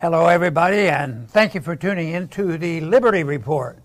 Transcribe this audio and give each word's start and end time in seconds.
Hello, 0.00 0.26
everybody, 0.26 0.88
and 0.88 1.28
thank 1.28 1.56
you 1.56 1.60
for 1.60 1.74
tuning 1.74 2.10
in 2.10 2.28
to 2.28 2.56
the 2.56 2.80
Liberty 2.82 3.24
Report. 3.24 3.80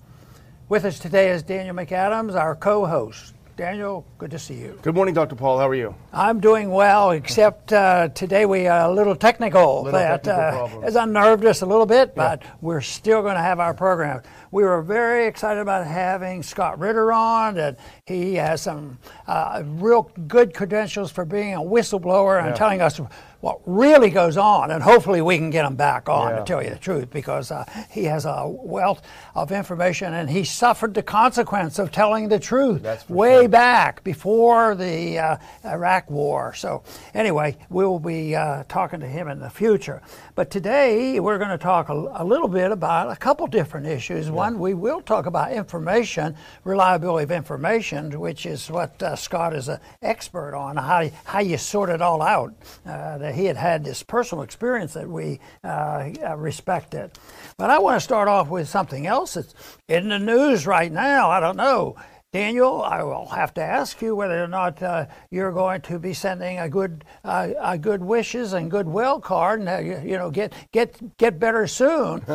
With 0.70 0.86
us 0.86 1.00
today 1.00 1.32
is 1.32 1.42
Daniel 1.42 1.75
McAdams, 1.75 2.36
our 2.36 2.55
co 2.55 2.86
host. 2.86 3.33
Daniel, 3.55 4.05
good 4.19 4.29
to 4.29 4.37
see 4.37 4.53
you. 4.53 4.77
Good 4.83 4.93
morning, 4.93 5.15
Dr. 5.15 5.35
Paul. 5.35 5.57
How 5.57 5.67
are 5.67 5.73
you? 5.73 5.95
I'm 6.11 6.39
doing 6.39 6.69
well, 6.69 7.11
except 7.11 7.73
uh, 7.73 8.09
today 8.09 8.45
we 8.45 8.68
are 8.68 8.91
a 8.91 8.93
little 8.93 9.15
technical. 9.15 9.86
Little 9.86 9.99
that 9.99 10.23
technical 10.23 10.79
uh, 10.79 10.81
has 10.81 10.95
unnerved 10.95 11.45
us 11.45 11.63
a 11.63 11.65
little 11.65 11.88
bit, 11.88 12.14
but 12.14 12.43
we're 12.61 12.82
still 12.82 13.23
going 13.23 13.36
to 13.36 13.41
have 13.41 13.59
our 13.59 13.73
program. 13.73 14.21
We 14.52 14.64
were 14.64 14.84
very 14.84 15.25
excited 15.25 15.61
about 15.61 15.88
having 15.88 16.43
Scott 16.43 16.77
Ritter 16.77 17.11
on, 17.11 17.57
and 17.57 17.75
he 18.05 18.36
has 18.36 18.61
some 18.61 19.00
uh, 19.25 19.64
real 19.66 20.11
good 20.27 20.54
credentials 20.54 21.11
for 21.11 21.25
being 21.25 21.55
a 21.55 21.59
whistleblower 21.59 22.43
and 22.43 22.55
telling 22.55 22.82
us 22.82 23.02
what 23.44 23.60
really 23.66 24.10
goes 24.10 24.38
on, 24.38 24.71
and 24.71 24.82
hopefully 24.82 25.21
we 25.21 25.38
can 25.38 25.50
get 25.50 25.66
him 25.66 25.75
back 25.75 26.07
on 26.07 26.30
Yeah. 26.30 26.39
to 26.39 26.46
tell 26.46 26.64
you 26.64 26.70
the 26.70 26.78
truth 26.78 27.10
because 27.10 27.52
uh, 27.52 27.66
he 27.92 28.06
has 28.06 28.24
a 28.24 28.47
wealth 28.47 29.02
of 29.36 29.52
information 29.52 30.14
and 30.14 30.29
he 30.29 30.46
suffered 30.46 30.93
the 30.93 31.04
consequence 31.04 31.78
of 31.78 31.92
telling 31.92 32.29
the 32.29 32.39
truth 32.39 32.81
way 33.09 33.41
sure. 33.41 33.49
back 33.49 34.02
before 34.02 34.75
the 34.75 35.19
uh, 35.19 35.38
Iraq 35.66 36.09
War. 36.09 36.53
So, 36.53 36.83
anyway, 37.13 37.57
we'll 37.69 37.99
be 37.99 38.33
uh, 38.33 38.63
talking 38.69 39.02
to 39.02 39.07
him 39.07 39.27
in 39.27 39.39
the 39.39 39.49
future. 39.49 40.02
But 40.35 40.49
today 40.49 41.19
we're 41.19 41.38
going 41.38 41.49
to 41.49 41.57
talk 41.57 41.89
a, 41.89 41.94
a 42.16 42.23
little 42.23 42.47
bit 42.47 42.71
about 42.71 43.11
a 43.11 43.16
couple 43.17 43.45
different 43.47 43.88
issues. 43.88 44.31
One, 44.31 44.57
we 44.57 44.73
will 44.73 45.02
talk 45.02 45.25
about 45.25 45.52
information, 45.52 46.38
reliability 46.63 47.25
of 47.25 47.31
information, 47.31 48.17
which 48.21 48.45
is 48.45 48.71
what 48.71 49.03
uh, 49.03 49.17
Scott 49.17 49.53
is 49.53 49.67
an 49.67 49.80
expert 50.02 50.55
on, 50.55 50.77
how, 50.77 51.09
how 51.25 51.39
you 51.41 51.57
sort 51.57 51.89
it 51.89 52.02
all 52.02 52.21
out. 52.21 52.53
Uh, 52.85 53.17
he 53.33 53.45
had 53.45 53.57
had 53.57 53.83
this 53.83 54.03
personal 54.03 54.43
experience 54.43 54.93
that 54.93 55.09
we 55.09 55.39
uh, 55.63 56.11
uh, 56.23 56.37
respected. 56.37 57.11
But 57.57 57.69
I 57.69 57.79
want 57.79 57.95
to 57.97 57.99
start 57.99 58.27
off 58.27 58.49
with 58.49 58.67
something 58.69 59.07
else 59.07 59.33
that's 59.33 59.53
in 59.87 60.09
the 60.09 60.19
news 60.19 60.66
right 60.67 60.91
now. 60.91 61.30
I 61.30 61.39
don't 61.39 61.58
know. 61.58 61.95
Daniel, 62.31 62.81
I 62.81 63.03
will 63.03 63.27
have 63.27 63.53
to 63.53 63.61
ask 63.61 64.02
you 64.02 64.16
whether 64.16 64.43
or 64.43 64.47
not 64.47 64.81
uh, 64.81 65.05
you're 65.30 65.52
going 65.52 65.81
to 65.81 65.99
be 65.99 66.13
sending 66.13 66.58
a 66.58 66.67
good, 66.67 67.05
uh, 67.23 67.49
a 67.59 67.77
good 67.77 68.03
wishes 68.03 68.53
and 68.53 68.71
goodwill 68.71 69.19
card, 69.19 69.59
and 69.59 69.69
uh, 69.69 69.77
you, 69.77 70.02
you 70.03 70.17
know, 70.17 70.31
get 70.31 70.52
get 70.71 71.17
get 71.17 71.39
better 71.39 71.67
soon. 71.67 72.25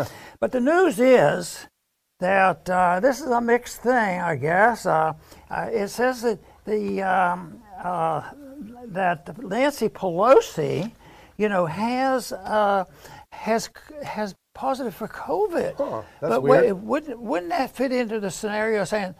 but 0.40 0.52
the 0.52 0.60
news 0.60 1.00
is 1.00 1.66
that 2.20 2.68
uh, 2.70 3.00
this 3.00 3.20
is 3.20 3.26
a 3.26 3.40
mixed 3.40 3.82
thing, 3.82 4.20
I 4.20 4.36
guess. 4.36 4.86
Uh, 4.86 5.14
uh, 5.50 5.68
it 5.72 5.88
says 5.88 6.22
that 6.22 6.38
the 6.64 7.02
um, 7.02 7.60
uh, 7.82 8.22
that 8.86 9.38
Nancy 9.42 9.88
Pelosi, 9.88 10.92
you 11.36 11.48
know, 11.48 11.66
has 11.66 12.32
uh, 12.32 12.84
has 13.32 13.70
has 14.02 14.34
positive 14.54 14.94
for 14.94 15.08
COVID. 15.08 15.74
Huh, 15.76 16.02
but 16.20 16.42
weird. 16.42 16.64
wait, 16.64 16.72
wouldn't 16.72 17.20
wouldn't 17.20 17.50
that 17.50 17.74
fit 17.74 17.92
into 17.92 18.20
the 18.20 18.30
scenario 18.30 18.84
saying? 18.84 19.14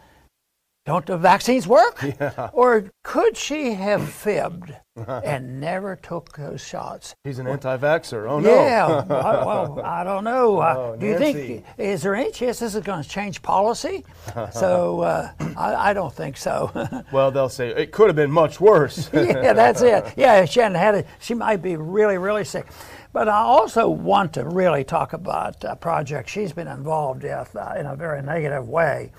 Don't 0.89 1.05
the 1.05 1.17
vaccines 1.19 1.67
work? 1.67 2.03
Or 2.53 2.85
could 3.03 3.37
she 3.37 3.73
have 3.73 4.09
fibbed 4.09 4.73
and 5.05 5.59
never 5.69 5.95
took 5.95 6.35
those 6.35 6.61
shots? 6.65 7.13
He's 7.23 7.37
an 7.37 7.45
anti-vaxxer. 7.45 8.27
Oh 8.27 8.39
no. 8.39 8.49
Yeah, 8.55 9.05
I- 9.07 9.45
well, 9.45 9.81
I 9.83 10.03
don't 10.03 10.23
know. 10.23 10.57
Uh, 10.57 10.75
Oh, 10.79 10.95
do 10.95 11.05
you 11.05 11.15
think 11.19 11.63
is 11.77 12.01
there 12.01 12.15
any 12.15 12.31
chance 12.31 12.57
this 12.57 12.73
is 12.73 12.81
going 12.81 13.03
to 13.03 13.07
change 13.07 13.43
policy? 13.43 14.03
so 14.51 15.01
uh, 15.01 15.29
I, 15.55 15.91
I 15.91 15.93
don't 15.93 16.11
think 16.13 16.37
so. 16.37 16.71
Well, 17.11 17.29
they'll 17.29 17.49
say 17.49 17.67
it 17.69 17.91
could 17.91 18.07
have 18.07 18.15
been 18.15 18.31
much 18.31 18.59
worse. 18.59 19.11
yeah, 19.13 19.53
that's 19.53 19.83
it. 19.83 20.11
Yeah, 20.17 20.41
if 20.41 20.49
she 20.49 20.59
hadn't 20.59 20.79
had 20.79 20.95
it, 20.95 21.07
she 21.19 21.35
might 21.35 21.61
be 21.61 21.75
really, 21.75 22.17
really 22.17 22.45
sick. 22.45 22.65
But 23.13 23.27
I 23.27 23.37
also 23.41 23.89
want 23.89 24.33
to 24.33 24.43
really 24.45 24.83
talk 24.83 25.13
about 25.13 25.63
a 25.63 25.75
project 25.75 26.29
she's 26.29 26.53
been 26.53 26.67
involved 26.67 27.23
with 27.23 27.55
uh, 27.55 27.73
in 27.79 27.85
a 27.85 27.95
very 27.95 28.21
negative 28.23 28.67
way 28.67 29.11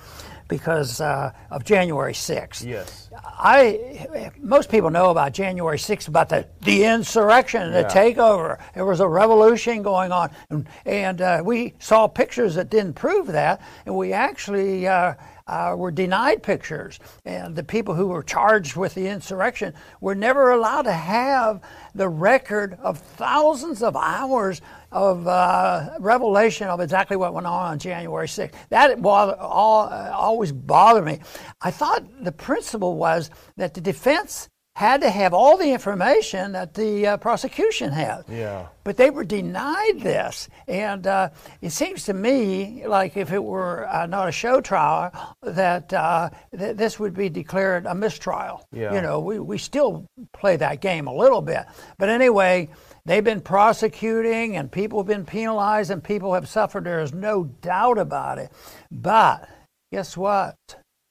because 0.50 1.00
uh, 1.00 1.32
of 1.50 1.64
January 1.64 2.12
6th. 2.12 2.64
yes. 2.66 3.09
I 3.24 4.30
most 4.40 4.70
people 4.70 4.90
know 4.90 5.10
about 5.10 5.32
January 5.32 5.78
6th 5.78 6.08
about 6.08 6.28
the 6.28 6.46
the 6.62 6.84
insurrection, 6.84 7.72
the 7.72 7.80
Yeah. 7.80 7.88
takeover. 7.88 8.58
There 8.74 8.84
was 8.84 9.00
a 9.00 9.08
revolution 9.08 9.82
going 9.82 10.12
on, 10.12 10.30
and, 10.50 10.68
and 10.84 11.20
uh, 11.20 11.42
we 11.44 11.74
saw 11.78 12.06
pictures 12.06 12.54
that 12.54 12.70
didn't 12.70 12.94
prove 12.94 13.26
that, 13.28 13.60
and 13.86 13.96
we 13.96 14.12
actually. 14.12 14.86
Uh, 14.86 15.14
uh, 15.46 15.74
were 15.76 15.90
denied 15.90 16.44
pictures, 16.44 17.00
and 17.24 17.56
the 17.56 17.64
people 17.64 17.92
who 17.92 18.06
were 18.06 18.22
charged 18.22 18.76
with 18.76 18.94
the 18.94 19.08
insurrection 19.08 19.74
were 20.00 20.14
never 20.14 20.52
allowed 20.52 20.82
to 20.82 20.92
have 20.92 21.60
the 21.92 22.08
record 22.08 22.78
of 22.80 22.98
thousands 22.98 23.82
of 23.82 23.96
hours 23.96 24.60
of 24.92 25.26
uh, 25.26 25.90
revelation 25.98 26.68
of 26.68 26.78
exactly 26.80 27.16
what 27.16 27.34
went 27.34 27.48
on 27.48 27.72
on 27.72 27.78
January 27.80 28.28
6th. 28.28 28.52
That 28.68 29.02
bother, 29.02 29.34
all, 29.40 29.88
uh, 29.88 30.12
always 30.14 30.52
bothered 30.52 31.04
me. 31.04 31.18
I 31.60 31.72
thought 31.72 32.04
the 32.22 32.32
principle 32.32 32.96
was 33.00 33.30
that 33.56 33.74
the 33.74 33.80
defense 33.80 34.48
had 34.76 35.00
to 35.02 35.10
have 35.10 35.34
all 35.34 35.56
the 35.58 35.72
information 35.72 36.52
that 36.52 36.74
the 36.74 37.06
uh, 37.06 37.16
prosecution 37.16 37.92
had. 37.92 38.24
Yeah. 38.28 38.68
But 38.84 38.96
they 38.96 39.10
were 39.10 39.24
denied 39.24 40.00
this. 40.00 40.48
And 40.68 41.06
uh, 41.06 41.30
it 41.60 41.70
seems 41.70 42.04
to 42.04 42.14
me 42.14 42.86
like 42.86 43.16
if 43.16 43.32
it 43.32 43.42
were 43.42 43.88
uh, 43.88 44.06
not 44.06 44.28
a 44.28 44.32
show 44.32 44.60
trial, 44.60 45.12
that 45.42 45.92
uh, 45.92 46.30
th- 46.56 46.76
this 46.76 46.98
would 46.98 47.14
be 47.14 47.28
declared 47.28 47.84
a 47.84 47.94
mistrial. 47.94 48.64
Yeah. 48.72 48.94
You 48.94 49.02
know, 49.02 49.20
we, 49.20 49.38
we 49.38 49.58
still 49.58 50.06
play 50.32 50.56
that 50.56 50.80
game 50.80 51.08
a 51.08 51.14
little 51.14 51.42
bit. 51.42 51.66
But 51.98 52.08
anyway, 52.08 52.70
they've 53.04 53.24
been 53.24 53.42
prosecuting 53.42 54.56
and 54.56 54.70
people 54.70 55.00
have 55.00 55.08
been 55.08 55.26
penalized 55.26 55.90
and 55.90 56.02
people 56.02 56.32
have 56.32 56.48
suffered. 56.48 56.84
There 56.84 57.02
is 57.02 57.12
no 57.12 57.44
doubt 57.44 57.98
about 57.98 58.38
it. 58.38 58.50
But 58.90 59.48
guess 59.92 60.16
what? 60.16 60.56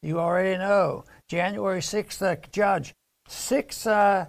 You 0.02 0.20
already 0.20 0.58
know. 0.58 1.04
January 1.30 1.80
6th, 1.80 2.18
the 2.18 2.40
judge, 2.52 2.96
six, 3.28 3.86
uh, 3.86 4.26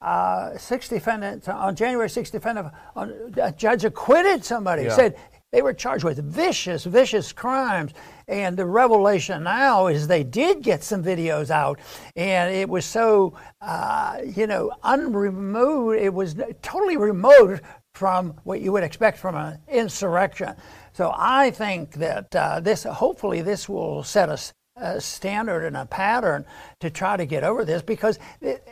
uh, 0.00 0.56
six 0.56 0.88
defendants, 0.88 1.48
on 1.48 1.74
January 1.74 2.08
6th, 2.08 2.30
defendant, 2.30 2.68
on, 2.94 3.34
a 3.36 3.52
judge 3.52 3.84
acquitted 3.84 4.44
somebody. 4.44 4.84
Yeah. 4.84 4.94
Said 4.94 5.16
they 5.50 5.62
were 5.62 5.72
charged 5.72 6.04
with 6.04 6.18
vicious, 6.18 6.84
vicious 6.84 7.32
crimes. 7.32 7.92
And 8.26 8.56
the 8.56 8.66
revelation 8.66 9.44
now 9.44 9.88
is 9.88 10.08
they 10.08 10.24
did 10.24 10.62
get 10.62 10.82
some 10.82 11.02
videos 11.02 11.50
out, 11.50 11.78
and 12.16 12.54
it 12.54 12.68
was 12.68 12.84
so, 12.84 13.34
uh, 13.60 14.18
you 14.24 14.46
know, 14.46 14.72
unremoved. 14.82 16.00
It 16.00 16.12
was 16.12 16.34
totally 16.62 16.96
remote 16.96 17.60
from 17.94 18.34
what 18.44 18.60
you 18.62 18.72
would 18.72 18.82
expect 18.82 19.18
from 19.18 19.36
an 19.36 19.58
insurrection. 19.68 20.54
So 20.92 21.12
I 21.16 21.50
think 21.50 21.94
that 21.94 22.34
uh, 22.34 22.60
this, 22.60 22.84
hopefully, 22.84 23.42
this 23.42 23.68
will 23.68 24.02
set 24.02 24.28
us 24.28 24.52
a 24.76 25.00
standard 25.00 25.64
and 25.64 25.76
a 25.76 25.86
pattern 25.86 26.44
to 26.80 26.90
try 26.90 27.16
to 27.16 27.24
get 27.24 27.44
over 27.44 27.64
this 27.64 27.80
because 27.80 28.18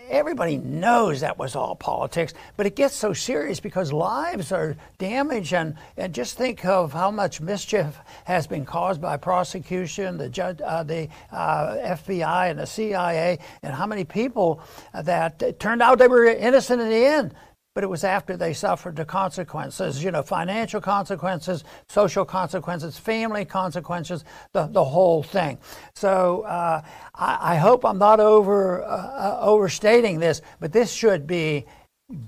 everybody 0.08 0.56
knows 0.56 1.20
that 1.20 1.38
was 1.38 1.54
all 1.54 1.76
politics, 1.76 2.34
but 2.56 2.66
it 2.66 2.74
gets 2.74 2.92
so 2.92 3.12
serious 3.12 3.60
because 3.60 3.92
lives 3.92 4.50
are 4.50 4.76
damaged. 4.98 5.52
And, 5.52 5.76
and 5.96 6.12
just 6.12 6.36
think 6.36 6.64
of 6.64 6.92
how 6.92 7.12
much 7.12 7.40
mischief 7.40 7.96
has 8.24 8.48
been 8.48 8.64
caused 8.64 9.00
by 9.00 9.16
prosecution, 9.16 10.18
the 10.18 10.28
judge, 10.28 10.60
uh, 10.60 10.82
the 10.82 11.08
uh, 11.30 11.76
FBI 11.76 12.50
and 12.50 12.58
the 12.58 12.66
CIA, 12.66 13.38
and 13.62 13.72
how 13.72 13.86
many 13.86 14.02
people 14.02 14.60
that 14.92 15.60
turned 15.60 15.82
out 15.82 16.00
they 16.00 16.08
were 16.08 16.26
innocent 16.26 16.82
in 16.82 16.88
the 16.88 17.06
end 17.06 17.32
but 17.74 17.82
it 17.84 17.86
was 17.88 18.04
after 18.04 18.36
they 18.36 18.52
suffered 18.52 18.96
the 18.96 19.04
consequences, 19.04 20.04
you 20.04 20.10
know, 20.10 20.22
financial 20.22 20.80
consequences, 20.80 21.64
social 21.88 22.24
consequences, 22.24 22.98
family 22.98 23.44
consequences, 23.44 24.24
the, 24.52 24.66
the 24.66 24.84
whole 24.84 25.22
thing. 25.22 25.58
So 25.94 26.42
uh, 26.42 26.82
I, 27.14 27.54
I 27.54 27.56
hope 27.56 27.84
I'm 27.84 27.98
not 27.98 28.20
over 28.20 28.82
uh, 28.82 28.86
uh, 28.86 29.38
overstating 29.40 30.18
this, 30.18 30.42
but 30.60 30.72
this 30.72 30.92
should 30.92 31.26
be 31.26 31.64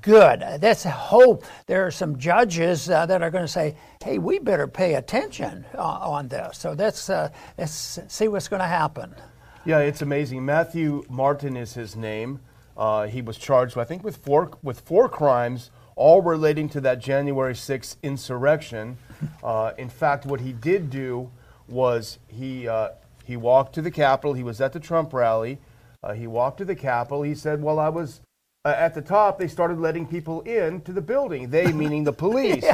good. 0.00 0.42
That's 0.60 0.84
hope. 0.84 1.44
There 1.66 1.86
are 1.86 1.90
some 1.90 2.18
judges 2.18 2.88
uh, 2.88 3.04
that 3.04 3.22
are 3.22 3.30
going 3.30 3.44
to 3.44 3.48
say, 3.48 3.76
"Hey, 4.02 4.16
we 4.18 4.38
better 4.38 4.66
pay 4.66 4.94
attention 4.94 5.66
uh, 5.74 5.82
on 5.82 6.28
this." 6.28 6.56
So 6.56 6.72
let's 6.72 7.10
uh, 7.10 7.28
let's 7.58 7.98
see 8.08 8.28
what's 8.28 8.48
going 8.48 8.60
to 8.60 8.66
happen. 8.66 9.14
Yeah, 9.66 9.80
it's 9.80 10.00
amazing. 10.00 10.44
Matthew 10.44 11.04
Martin 11.10 11.54
is 11.54 11.74
his 11.74 11.96
name. 11.96 12.40
Uh, 12.76 13.06
he 13.06 13.22
was 13.22 13.36
charged, 13.36 13.78
I 13.78 13.84
think, 13.84 14.02
with 14.02 14.16
four 14.16 14.50
with 14.62 14.80
four 14.80 15.08
crimes, 15.08 15.70
all 15.96 16.22
relating 16.22 16.68
to 16.70 16.80
that 16.82 16.98
January 16.98 17.54
6th 17.54 17.96
insurrection. 18.02 18.98
Uh, 19.42 19.72
in 19.78 19.88
fact, 19.88 20.26
what 20.26 20.40
he 20.40 20.52
did 20.52 20.90
do 20.90 21.30
was 21.66 22.18
he 22.28 22.68
uh, 22.68 22.88
he 23.24 23.36
walked 23.38 23.74
to 23.74 23.80
the 23.80 23.90
Capitol. 23.90 24.34
He 24.34 24.42
was 24.42 24.60
at 24.60 24.72
the 24.72 24.80
Trump 24.80 25.14
rally. 25.14 25.58
Uh, 26.02 26.12
he 26.12 26.26
walked 26.26 26.58
to 26.58 26.64
the 26.66 26.74
Capitol. 26.74 27.22
He 27.22 27.34
said, 27.34 27.62
"Well, 27.62 27.78
I 27.78 27.88
was 27.88 28.20
uh, 28.66 28.74
at 28.76 28.94
the 28.94 29.00
top. 29.00 29.38
They 29.38 29.48
started 29.48 29.78
letting 29.78 30.06
people 30.06 30.42
in 30.42 30.82
to 30.82 30.92
the 30.92 31.00
building. 31.00 31.48
They, 31.48 31.72
meaning 31.82 32.04
the 32.04 32.12
police." 32.12 32.64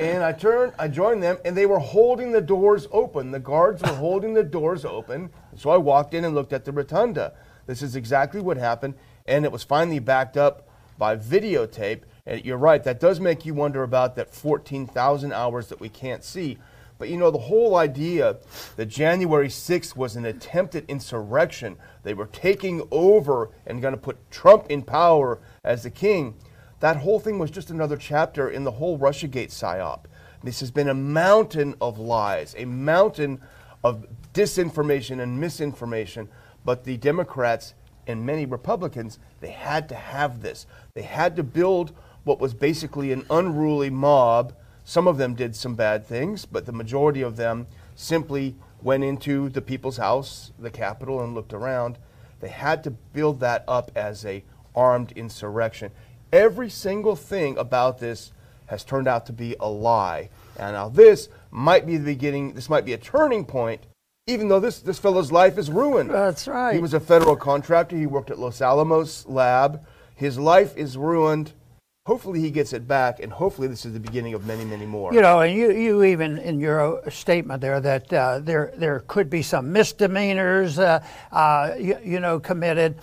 And 0.00 0.22
I 0.22 0.32
turned, 0.32 0.72
I 0.78 0.88
joined 0.88 1.22
them, 1.22 1.36
and 1.44 1.54
they 1.54 1.66
were 1.66 1.78
holding 1.78 2.32
the 2.32 2.40
doors 2.40 2.88
open. 2.92 3.30
The 3.30 3.38
guards 3.38 3.82
were 3.82 3.94
holding 3.94 4.32
the 4.32 4.42
doors 4.42 4.86
open. 4.86 5.30
So 5.56 5.68
I 5.68 5.76
walked 5.76 6.14
in 6.14 6.24
and 6.24 6.34
looked 6.34 6.54
at 6.54 6.64
the 6.64 6.72
rotunda. 6.72 7.34
This 7.66 7.82
is 7.82 7.94
exactly 7.94 8.40
what 8.40 8.56
happened, 8.56 8.94
and 9.26 9.44
it 9.44 9.52
was 9.52 9.64
finally 9.64 9.98
backed 9.98 10.36
up 10.36 10.68
by 10.98 11.16
videotape. 11.16 12.02
And 12.26 12.44
you're 12.44 12.56
right, 12.56 12.82
that 12.84 13.00
does 13.00 13.20
make 13.20 13.44
you 13.44 13.54
wonder 13.54 13.82
about 13.82 14.16
that 14.16 14.34
14,000 14.34 15.32
hours 15.32 15.68
that 15.68 15.80
we 15.80 15.88
can't 15.88 16.22
see. 16.24 16.58
But 16.98 17.08
you 17.08 17.16
know, 17.16 17.32
the 17.32 17.38
whole 17.38 17.74
idea 17.74 18.36
that 18.76 18.86
January 18.86 19.48
6th 19.48 19.96
was 19.96 20.14
an 20.14 20.24
attempted 20.24 20.84
insurrection, 20.88 21.76
they 22.04 22.14
were 22.14 22.26
taking 22.26 22.86
over 22.92 23.50
and 23.66 23.82
going 23.82 23.94
to 23.94 24.00
put 24.00 24.30
Trump 24.30 24.66
in 24.70 24.82
power 24.82 25.40
as 25.64 25.82
the 25.82 25.90
king, 25.90 26.36
that 26.78 26.98
whole 26.98 27.20
thing 27.20 27.38
was 27.38 27.50
just 27.50 27.70
another 27.70 27.96
chapter 27.96 28.50
in 28.50 28.64
the 28.64 28.72
whole 28.72 28.98
Russiagate 28.98 29.50
psyop. 29.50 30.06
This 30.42 30.60
has 30.60 30.72
been 30.72 30.88
a 30.88 30.94
mountain 30.94 31.74
of 31.80 31.98
lies, 31.98 32.54
a 32.58 32.64
mountain 32.64 33.40
of 33.84 34.06
disinformation 34.32 35.20
and 35.20 35.40
misinformation. 35.40 36.28
But 36.64 36.84
the 36.84 36.96
Democrats 36.96 37.74
and 38.06 38.26
many 38.26 38.46
Republicans, 38.46 39.18
they 39.40 39.50
had 39.50 39.88
to 39.88 39.94
have 39.94 40.42
this. 40.42 40.66
They 40.94 41.02
had 41.02 41.36
to 41.36 41.42
build 41.42 41.92
what 42.24 42.40
was 42.40 42.54
basically 42.54 43.12
an 43.12 43.24
unruly 43.30 43.90
mob 43.90 44.52
some 44.84 45.06
of 45.06 45.16
them 45.16 45.34
did 45.34 45.54
some 45.54 45.74
bad 45.74 46.06
things, 46.06 46.44
but 46.44 46.66
the 46.66 46.72
majority 46.72 47.22
of 47.22 47.36
them 47.36 47.66
simply 47.94 48.56
went 48.82 49.04
into 49.04 49.48
the 49.48 49.62
people's 49.62 49.96
house, 49.96 50.50
the 50.58 50.70
Capitol, 50.70 51.22
and 51.22 51.34
looked 51.34 51.52
around. 51.52 51.98
They 52.40 52.48
had 52.48 52.82
to 52.84 52.90
build 52.90 53.40
that 53.40 53.64
up 53.68 53.92
as 53.94 54.26
a 54.26 54.42
armed 54.74 55.12
insurrection. 55.12 55.92
Every 56.32 56.68
single 56.68 57.14
thing 57.14 57.56
about 57.58 58.00
this 58.00 58.32
has 58.66 58.84
turned 58.84 59.06
out 59.06 59.26
to 59.26 59.32
be 59.32 59.54
a 59.60 59.68
lie. 59.68 60.30
And 60.58 60.72
now 60.72 60.88
this 60.88 61.28
might 61.50 61.86
be 61.86 61.96
the 61.96 62.04
beginning, 62.04 62.54
this 62.54 62.68
might 62.68 62.84
be 62.84 62.94
a 62.94 62.98
turning 62.98 63.44
point, 63.44 63.82
even 64.26 64.48
though 64.48 64.60
this, 64.60 64.80
this 64.80 64.98
fellow's 64.98 65.32
life 65.32 65.58
is 65.58 65.70
ruined. 65.70 66.10
That's 66.10 66.46
right. 66.46 66.74
He 66.74 66.80
was 66.80 66.94
a 66.94 67.00
federal 67.00 67.36
contractor. 67.36 67.96
He 67.96 68.06
worked 68.06 68.30
at 68.30 68.38
Los 68.38 68.60
Alamos 68.60 69.26
Lab. 69.26 69.84
His 70.14 70.38
life 70.38 70.76
is 70.76 70.96
ruined 70.96 71.52
hopefully 72.04 72.40
he 72.40 72.50
gets 72.50 72.72
it 72.72 72.88
back, 72.88 73.20
and 73.20 73.32
hopefully 73.32 73.68
this 73.68 73.84
is 73.84 73.92
the 73.92 74.00
beginning 74.00 74.34
of 74.34 74.46
many, 74.46 74.64
many 74.64 74.86
more. 74.86 75.12
You 75.14 75.20
know, 75.20 75.40
and 75.40 75.54
you, 75.54 75.70
you 75.72 76.02
even 76.04 76.38
in 76.38 76.58
your 76.58 77.02
statement 77.10 77.60
there 77.60 77.80
that 77.80 78.12
uh, 78.12 78.40
there 78.40 78.72
there 78.76 79.00
could 79.06 79.30
be 79.30 79.42
some 79.42 79.72
misdemeanors, 79.72 80.78
uh, 80.78 81.04
uh, 81.30 81.74
you, 81.78 81.96
you, 82.02 82.20
know, 82.20 82.40
committed. 82.40 82.96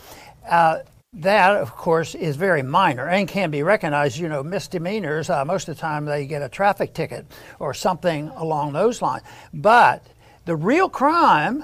Uh, 0.48 0.80
that, 1.14 1.56
of 1.56 1.76
course, 1.76 2.14
is 2.14 2.36
very 2.36 2.62
minor 2.62 3.08
and 3.08 3.28
can 3.28 3.50
be 3.50 3.64
recognized. 3.64 4.18
You 4.18 4.30
know, 4.30 4.44
misdemeanors, 4.44 5.30
uh, 5.30 5.44
most 5.44 5.68
of 5.68 5.76
the 5.76 5.82
time 5.82 6.06
they 6.06 6.28
get 6.28 6.44
a 6.44 6.50
traffic 6.50 6.94
ticket 6.94 7.26
or 7.58 7.74
something 7.74 8.30
along 8.36 8.74
those 8.74 9.02
lines. 9.02 9.24
But 9.54 10.06
the 10.50 10.56
real 10.56 10.90
crime 10.90 11.64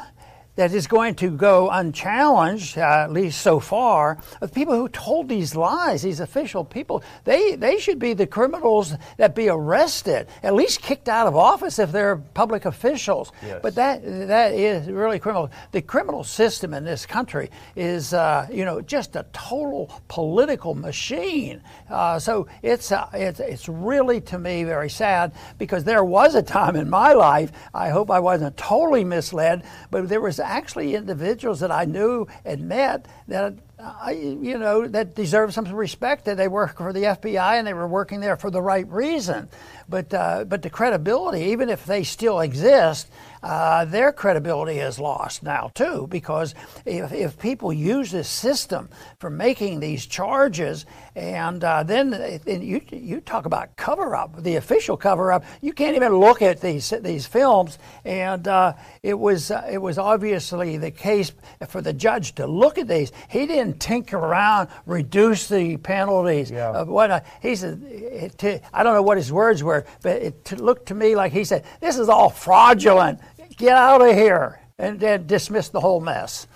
that 0.55 0.73
is 0.73 0.87
going 0.87 1.15
to 1.15 1.29
go 1.29 1.69
unchallenged, 1.69 2.77
uh, 2.77 2.81
at 2.81 3.11
least 3.11 3.41
so 3.41 3.59
far, 3.59 4.17
of 4.41 4.53
people 4.53 4.73
who 4.73 4.87
told 4.89 5.27
these 5.27 5.55
lies, 5.55 6.01
these 6.01 6.19
official 6.19 6.63
people. 6.63 7.03
They, 7.23 7.55
they 7.55 7.79
should 7.79 7.99
be 7.99 8.13
the 8.13 8.27
criminals 8.27 8.93
that 9.17 9.35
be 9.35 9.49
arrested, 9.49 10.27
at 10.43 10.53
least 10.53 10.81
kicked 10.81 11.09
out 11.09 11.27
of 11.27 11.35
office 11.35 11.79
if 11.79 11.91
they're 11.91 12.15
public 12.15 12.65
officials. 12.65 13.31
Yes. 13.45 13.59
But 13.61 13.75
that, 13.75 14.03
that 14.03 14.53
is 14.53 14.87
really 14.87 15.19
criminal. 15.19 15.51
The 15.71 15.81
criminal 15.81 16.23
system 16.23 16.73
in 16.73 16.85
this 16.85 17.05
country 17.05 17.49
is, 17.75 18.13
uh, 18.13 18.47
you 18.51 18.65
know, 18.65 18.81
just 18.81 19.15
a 19.15 19.25
total 19.33 19.91
political 20.07 20.73
machine. 20.73 21.61
Uh, 21.89 22.17
so 22.17 22.47
it's, 22.63 22.91
uh, 22.91 23.09
it's, 23.13 23.39
it's 23.39 23.67
really, 23.67 24.21
to 24.21 24.39
me, 24.39 24.63
very 24.63 24.89
sad 24.89 25.33
because 25.57 25.83
there 25.83 26.03
was 26.03 26.35
a 26.35 26.41
time 26.41 26.75
in 26.75 26.89
my 26.89 27.13
life, 27.13 27.51
I 27.73 27.89
hope 27.89 28.09
I 28.09 28.19
wasn't 28.19 28.55
totally 28.55 29.03
misled, 29.03 29.63
but 29.91 30.07
there 30.07 30.21
was 30.21 30.39
actually 30.45 30.95
individuals 30.95 31.59
that 31.59 31.71
I 31.71 31.85
knew 31.85 32.27
and 32.45 32.67
met 32.67 33.07
that 33.27 33.55
I, 33.77 34.11
you 34.11 34.57
know, 34.57 34.87
that 34.87 35.15
deserve 35.15 35.53
some 35.53 35.65
respect 35.65 36.25
that 36.25 36.37
they 36.37 36.47
work 36.47 36.77
for 36.77 36.93
the 36.93 37.03
FBI 37.03 37.59
and 37.59 37.67
they 37.67 37.73
were 37.73 37.87
working 37.87 38.21
there 38.21 38.37
for 38.37 38.49
the 38.49 38.61
right 38.61 38.87
reason. 38.89 39.49
But, 39.89 40.13
uh, 40.13 40.45
but 40.45 40.61
the 40.61 40.69
credibility, 40.69 41.51
even 41.51 41.69
if 41.69 41.85
they 41.85 42.03
still 42.03 42.39
exist, 42.39 43.09
uh, 43.43 43.85
their 43.85 44.11
credibility 44.11 44.79
is 44.79 44.97
lost 44.97 45.43
now 45.43 45.71
too 45.75 46.07
because 46.09 46.55
if, 46.85 47.11
if 47.11 47.37
people 47.37 47.73
use 47.73 48.11
this 48.11 48.29
system 48.29 48.89
for 49.19 49.29
making 49.29 49.81
these 49.81 50.05
charges 50.05 50.85
and 51.15 51.63
uh, 51.63 51.83
then 51.83 52.13
and 52.13 52.63
you, 52.63 52.81
you 52.91 53.21
talk 53.21 53.45
about 53.45 53.75
cover 53.77 54.15
up 54.15 54.43
the 54.43 54.55
official 54.57 54.97
cover 54.97 55.31
up 55.31 55.45
you 55.61 55.71
can't 55.71 55.95
even 55.95 56.13
look 56.13 56.41
at 56.41 56.59
these 56.59 56.93
these 57.01 57.25
films. 57.25 57.77
And 58.03 58.47
uh, 58.47 58.73
it 59.01 59.17
was 59.17 59.51
uh, 59.51 59.65
it 59.69 59.77
was 59.77 59.97
obviously 59.97 60.77
the 60.77 60.91
case 60.91 61.31
for 61.67 61.81
the 61.81 61.93
judge 61.93 62.35
to 62.35 62.45
look 62.45 62.77
at 62.77 62.87
these. 62.87 63.11
He 63.29 63.45
didn't 63.45 63.79
tinker 63.79 64.17
around 64.17 64.69
reduce 64.85 65.47
the 65.47 65.77
penalties 65.77 66.51
yeah. 66.51 66.83
what 66.83 67.11
uh, 67.11 67.21
he 67.41 67.55
said 67.55 68.37
to, 68.39 68.59
I 68.73 68.83
don't 68.83 68.93
know 68.93 69.01
what 69.01 69.17
his 69.17 69.31
words 69.31 69.63
were 69.63 69.85
but 70.01 70.21
it 70.21 70.59
looked 70.59 70.87
to 70.87 70.95
me 70.95 71.15
like 71.15 71.31
he 71.31 71.43
said 71.43 71.63
this 71.79 71.97
is 71.97 72.09
all 72.09 72.29
fraudulent. 72.29 73.19
Get 73.57 73.77
out 73.77 74.01
of 74.01 74.13
here, 74.15 74.59
and 74.77 74.99
then 74.99 75.27
dismiss 75.27 75.69
the 75.69 75.79
whole 75.79 76.01
mess. 76.01 76.47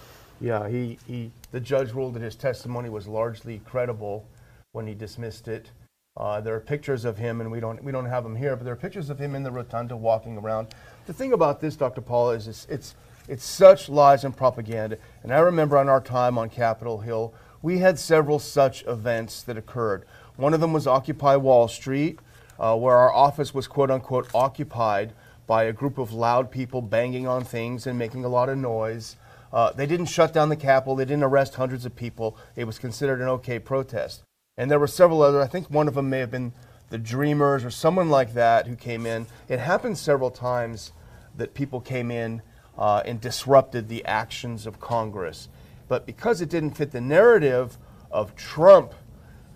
Yeah, 0.41 0.67
he, 0.67 0.97
he 1.07 1.31
the 1.51 1.59
judge 1.59 1.93
ruled 1.93 2.15
that 2.15 2.21
his 2.21 2.35
testimony 2.35 2.89
was 2.89 3.07
largely 3.07 3.61
credible 3.65 4.25
when 4.71 4.85
he 4.85 4.93
dismissed 4.93 5.47
it. 5.47 5.71
Uh, 6.15 6.41
there 6.41 6.53
are 6.53 6.59
pictures 6.59 7.05
of 7.05 7.17
him, 7.17 7.41
and 7.41 7.51
we 7.51 7.59
don't 7.59 7.83
we 7.83 7.91
don't 7.91 8.05
have 8.05 8.23
them 8.23 8.35
here, 8.35 8.55
but 8.55 8.65
there 8.65 8.73
are 8.73 8.77
pictures 8.77 9.09
of 9.09 9.19
him 9.19 9.35
in 9.35 9.43
the 9.43 9.51
rotunda 9.51 9.95
walking 9.95 10.37
around. 10.37 10.67
The 11.07 11.13
thing 11.13 11.33
about 11.33 11.61
this, 11.61 11.75
Dr. 11.75 12.01
Paul, 12.01 12.31
is 12.31 12.47
it's 12.47 12.67
it's, 12.69 12.95
it's 13.27 13.43
such 13.43 13.89
lies 13.89 14.23
and 14.23 14.35
propaganda. 14.35 14.97
And 15.23 15.33
I 15.33 15.39
remember 15.39 15.77
on 15.77 15.89
our 15.89 16.01
time 16.01 16.37
on 16.37 16.49
Capitol 16.49 16.99
Hill, 16.99 17.33
we 17.61 17.79
had 17.79 17.97
several 17.97 18.37
such 18.37 18.83
events 18.85 19.41
that 19.43 19.57
occurred. 19.57 20.05
One 20.35 20.53
of 20.53 20.59
them 20.59 20.73
was 20.73 20.87
Occupy 20.87 21.37
Wall 21.37 21.67
Street, 21.67 22.19
uh, 22.59 22.75
where 22.75 22.97
our 22.97 23.13
office 23.13 23.53
was 23.53 23.67
quote 23.67 23.89
unquote 23.89 24.29
occupied 24.33 25.13
by 25.47 25.63
a 25.63 25.73
group 25.73 25.97
of 25.97 26.11
loud 26.11 26.51
people 26.51 26.81
banging 26.81 27.27
on 27.27 27.43
things 27.43 27.87
and 27.87 27.97
making 27.97 28.23
a 28.25 28.29
lot 28.29 28.49
of 28.49 28.57
noise. 28.57 29.15
Uh, 29.51 29.71
they 29.71 29.87
didn't 29.87 30.05
shut 30.05 30.31
down 30.31 30.49
the 30.49 30.55
Capitol. 30.55 30.95
They 30.95 31.05
didn't 31.05 31.23
arrest 31.23 31.55
hundreds 31.55 31.85
of 31.85 31.95
people. 31.95 32.37
It 32.55 32.65
was 32.65 32.77
considered 32.77 33.19
an 33.19 33.27
okay 33.29 33.57
protest. 33.57 34.21
And 34.59 34.69
there 34.69 34.77
were 34.77 34.87
several 34.87 35.21
other. 35.21 35.41
I 35.41 35.47
think 35.47 35.69
one 35.69 35.87
of 35.87 35.93
them 35.93 36.09
may 36.09 36.19
have 36.19 36.31
been 36.31 36.51
the 36.89 36.97
Dreamers 36.97 37.63
or 37.63 37.71
someone 37.71 38.09
like 38.09 38.33
that 38.33 38.67
who 38.67 38.75
came 38.75 39.05
in. 39.05 39.25
It 39.47 39.57
happened 39.59 39.97
several 39.97 40.29
times 40.29 40.91
that 41.37 41.53
people 41.53 41.79
came 41.79 42.11
in 42.11 42.41
uh, 42.77 43.01
and 43.05 43.21
disrupted 43.21 43.87
the 43.87 44.03
actions 44.03 44.67
of 44.67 44.81
Congress. 44.81 45.47
But 45.87 46.05
because 46.05 46.41
it 46.41 46.49
didn't 46.49 46.71
fit 46.71 46.91
the 46.91 46.99
narrative 46.99 47.77
of 48.11 48.35
Trump 48.35 48.93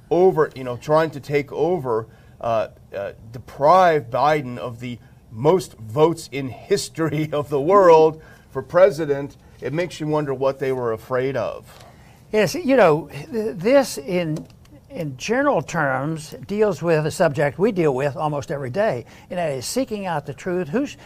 over, 0.09 0.49
you 0.55 0.63
know, 0.63 0.77
trying 0.77 1.11
to 1.11 1.19
take 1.19 1.51
over, 1.51 2.07
uh, 2.39 2.69
uh 2.95 3.11
deprive 3.33 4.09
Biden 4.09 4.57
of 4.57 4.79
the 4.79 4.99
most 5.29 5.73
votes 5.73 6.29
in 6.31 6.47
history 6.71 7.29
of 7.33 7.49
the 7.49 7.59
world 7.59 8.21
for 8.51 8.63
president, 8.63 9.35
it 9.59 9.73
makes 9.73 9.99
you 9.99 10.07
wonder 10.07 10.33
what 10.33 10.59
they 10.59 10.71
were 10.71 10.93
afraid 10.93 11.35
of. 11.35 11.83
Yes, 12.31 12.55
you 12.55 12.77
know, 12.77 13.09
this 13.29 13.97
in 13.97 14.47
in 14.93 15.17
general 15.17 15.61
terms 15.61 16.35
deals 16.47 16.81
with 16.81 17.05
a 17.05 17.11
subject 17.11 17.57
we 17.57 17.71
deal 17.71 17.93
with 17.93 18.15
almost 18.15 18.51
every 18.51 18.69
day, 18.69 19.05
and 19.29 19.39
that 19.39 19.51
is 19.51 19.65
seeking 19.65 20.05
out 20.05 20.25
the 20.25 20.33
truth. 20.33 20.69
Who's 20.69 20.97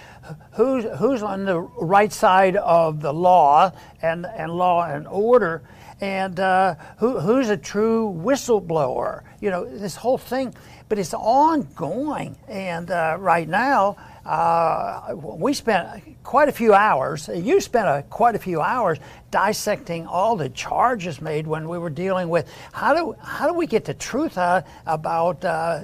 who's 0.52 0.86
who's 0.98 1.24
on 1.24 1.46
the 1.46 1.60
right 1.60 2.12
side 2.12 2.56
of 2.58 3.02
the 3.02 3.14
law 3.14 3.72
and 4.02 4.26
and 4.26 4.52
law 4.52 4.86
and 4.86 5.08
order, 5.08 5.64
and 6.02 6.40
uh, 6.40 6.76
who 6.98 7.20
who's 7.20 7.50
a 7.50 7.58
true 7.58 8.14
whistleblower? 8.24 9.24
You 9.40 9.52
know, 9.52 9.66
this 9.66 9.96
whole 9.96 10.18
thing, 10.18 10.54
but 10.90 11.00
it's 11.00 11.14
ongoing, 11.14 12.36
and 12.48 12.92
uh, 12.92 13.18
right 13.20 13.48
now 13.48 13.96
uh, 14.28 15.16
we 15.16 15.54
spent 15.54 16.24
quite 16.24 16.50
a 16.50 16.52
few 16.52 16.74
hours, 16.74 17.30
you 17.34 17.62
spent 17.62 17.88
a, 17.88 18.04
quite 18.10 18.36
a 18.36 18.40
few 18.40 18.60
hours 18.60 18.98
dissecting 19.30 20.08
all 20.08 20.36
the 20.36 20.50
charges 20.50 21.22
made 21.22 21.46
when 21.46 21.68
we 21.68 21.78
were 21.78 21.90
dealing 21.90 22.30
with 22.30 22.50
how 22.72 22.94
do, 22.94 23.16
how 23.22 23.48
do 23.48 23.54
we 23.54 23.68
get 23.68 23.86
the 23.86 23.94
truth 23.94 24.38
out 24.38 24.66
about, 24.86 25.44
uh, 25.44 25.82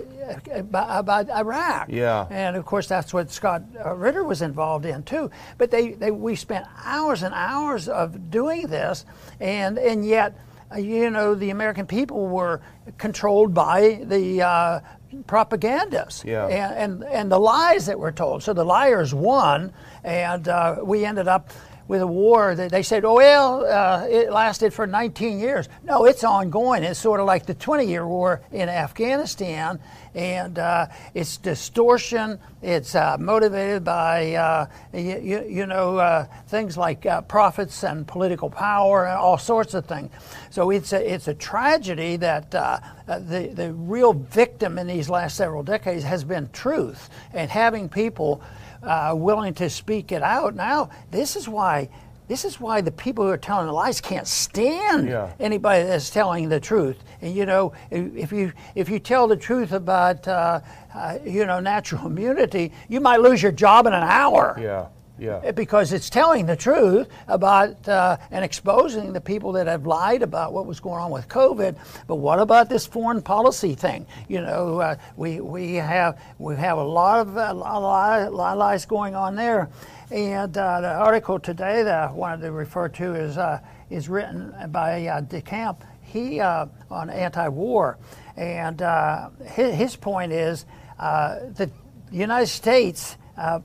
about 0.71 1.29
Iraq? 1.29 1.89
Yeah. 1.89 2.27
And 2.29 2.55
of 2.55 2.65
course, 2.65 2.87
that's 2.87 3.13
what 3.13 3.31
Scott 3.31 3.63
uh, 3.83 3.93
Ritter 3.95 4.23
was 4.23 4.41
involved 4.41 4.85
in 4.85 5.03
too. 5.03 5.29
But 5.57 5.71
they, 5.71 5.91
they, 5.91 6.11
we 6.11 6.35
spent 6.35 6.65
hours 6.85 7.23
and 7.23 7.33
hours 7.33 7.89
of 7.89 8.31
doing 8.31 8.67
this, 8.67 9.05
and, 9.39 9.77
and 9.77 10.05
yet, 10.05 10.37
uh, 10.73 10.77
you 10.77 11.09
know, 11.09 11.35
the 11.35 11.49
American 11.49 11.85
people 11.85 12.27
were 12.27 12.61
controlled 12.97 13.53
by 13.53 14.01
the 14.05 14.41
uh, 14.41 14.79
propagandists 15.27 16.23
yeah. 16.25 16.47
and, 16.47 17.03
and, 17.03 17.03
and 17.03 17.31
the 17.31 17.39
lies 17.39 17.85
that 17.85 17.99
were 17.99 18.11
told. 18.11 18.41
So 18.41 18.53
the 18.53 18.63
liars 18.63 19.13
won, 19.13 19.73
and 20.03 20.47
uh, 20.47 20.77
we 20.81 21.05
ended 21.05 21.27
up 21.27 21.51
with 21.87 22.01
a 22.01 22.07
war 22.07 22.55
that 22.55 22.71
they 22.71 22.83
said, 22.83 23.03
oh, 23.03 23.15
well, 23.15 23.65
uh, 23.65 24.05
it 24.07 24.31
lasted 24.31 24.73
for 24.73 24.87
19 24.87 25.39
years. 25.39 25.67
No, 25.83 26.05
it's 26.05 26.23
ongoing. 26.23 26.83
It's 26.83 26.99
sort 26.99 27.19
of 27.19 27.25
like 27.25 27.45
the 27.45 27.53
20 27.53 27.85
year 27.85 28.07
war 28.07 28.41
in 28.51 28.69
Afghanistan, 28.69 29.79
and 30.15 30.57
uh, 30.57 30.87
it's 31.13 31.37
distortion. 31.37 32.39
It's 32.61 32.95
uh, 32.95 33.17
motivated 33.19 33.83
by, 33.83 34.33
uh, 34.33 34.67
you, 34.93 35.45
you, 35.47 35.65
know, 35.65 35.97
uh, 35.97 36.27
things 36.47 36.77
like 36.77 37.05
uh, 37.05 37.21
profits 37.21 37.83
and 37.83 38.07
political 38.07 38.49
power 38.49 39.05
and 39.05 39.17
all 39.17 39.37
sorts 39.37 39.73
of 39.73 39.85
things. 39.85 40.11
So 40.51 40.69
it's 40.69 40.93
a, 40.93 41.13
it's 41.13 41.27
a 41.27 41.33
tragedy 41.33 42.15
that 42.17 42.51
the, 42.51 43.51
the 43.53 43.73
real 43.73 44.13
victim 44.13 44.77
in 44.77 44.87
these 44.87 45.09
last 45.09 45.35
several 45.35 45.63
decades 45.63 46.03
has 46.05 46.23
been 46.23 46.49
truth 46.51 47.09
and 47.33 47.51
having 47.51 47.89
people 47.89 48.41
uh, 48.83 49.13
willing 49.15 49.53
to 49.55 49.69
speak 49.69 50.11
it 50.11 50.21
out. 50.21 50.55
Now, 50.55 50.89
this 51.11 51.35
is 51.35 51.47
why. 51.47 51.89
This 52.29 52.45
is 52.45 52.59
why 52.59 52.79
the 52.81 52.91
people 52.91 53.25
who 53.25 53.31
are 53.31 53.37
telling 53.37 53.67
the 53.67 53.73
lies 53.73 53.99
can't 53.99 54.25
stand 54.27 55.09
Yeah. 55.09 55.33
anybody 55.39 55.83
that's 55.83 56.09
telling 56.09 56.47
the 56.49 56.59
truth. 56.59 56.97
And 57.21 57.35
you 57.35 57.45
know, 57.45 57.73
if 57.91 58.31
you 58.31 58.53
if 58.75 58.89
you 58.89 58.97
tell 58.99 59.27
the 59.27 59.35
truth 59.35 59.73
about 59.73 60.25
uh, 60.27 60.61
uh, 60.95 61.17
you 61.25 61.45
know 61.45 61.59
natural 61.59 62.05
immunity, 62.11 62.71
you 62.87 63.01
might 63.01 63.19
lose 63.19 63.41
your 63.43 63.51
job 63.51 63.87
in 63.87 63.93
an 63.93 64.03
hour 64.03 64.57
Yeah, 64.59 64.87
yeah. 65.23 65.51
because 65.51 65.93
it's 65.93 66.09
telling 66.09 66.45
the 66.45 66.55
truth 66.55 67.07
about 67.27 67.87
uh, 67.87 68.17
and 68.31 68.43
exposing 68.43 69.13
the 69.13 69.21
people 69.21 69.53
that 69.53 69.67
have 69.67 69.85
lied 69.85 70.21
about 70.21 70.53
what 70.53 70.65
was 70.65 70.79
going 70.79 70.99
on 70.99 71.11
with 71.11 71.27
COVID. 71.27 71.77
But 72.07 72.15
what 72.15 72.39
about 72.39 72.69
this 72.69 72.85
foreign 72.85 73.21
policy 73.21 73.75
thing? 73.75 74.05
You 74.27 74.41
know, 74.41 74.79
uh, 74.79 74.95
we 75.15 75.39
we 75.39 75.75
have 75.75 76.21
we 76.37 76.55
have 76.55 76.77
a 76.77 76.83
lot 76.83 77.21
of 77.21 77.37
a 77.37 77.53
lot, 77.53 78.21
of, 78.21 78.33
lies 78.33 78.85
going 78.85 79.15
on 79.15 79.35
there. 79.35 79.69
And 80.11 80.55
uh, 80.57 80.81
the 80.81 80.93
article 80.93 81.39
today 81.39 81.83
that 81.83 82.09
I 82.09 82.11
wanted 82.11 82.41
to 82.41 82.51
refer 82.51 82.89
to 82.89 83.15
is 83.15 83.37
uh, 83.37 83.59
is 83.89 84.09
written 84.09 84.53
by 84.69 85.07
uh, 85.07 85.21
DeCamp. 85.21 85.77
He 86.01 86.39
uh, 86.39 86.67
on 86.91 87.09
anti-war, 87.09 87.97
and 88.37 88.81
uh, 88.81 89.29
his, 89.45 89.73
his 89.73 89.95
point 89.95 90.31
is 90.31 90.65
that 90.99 91.55
the 91.55 91.71
United 92.11 92.47
States 92.47 93.17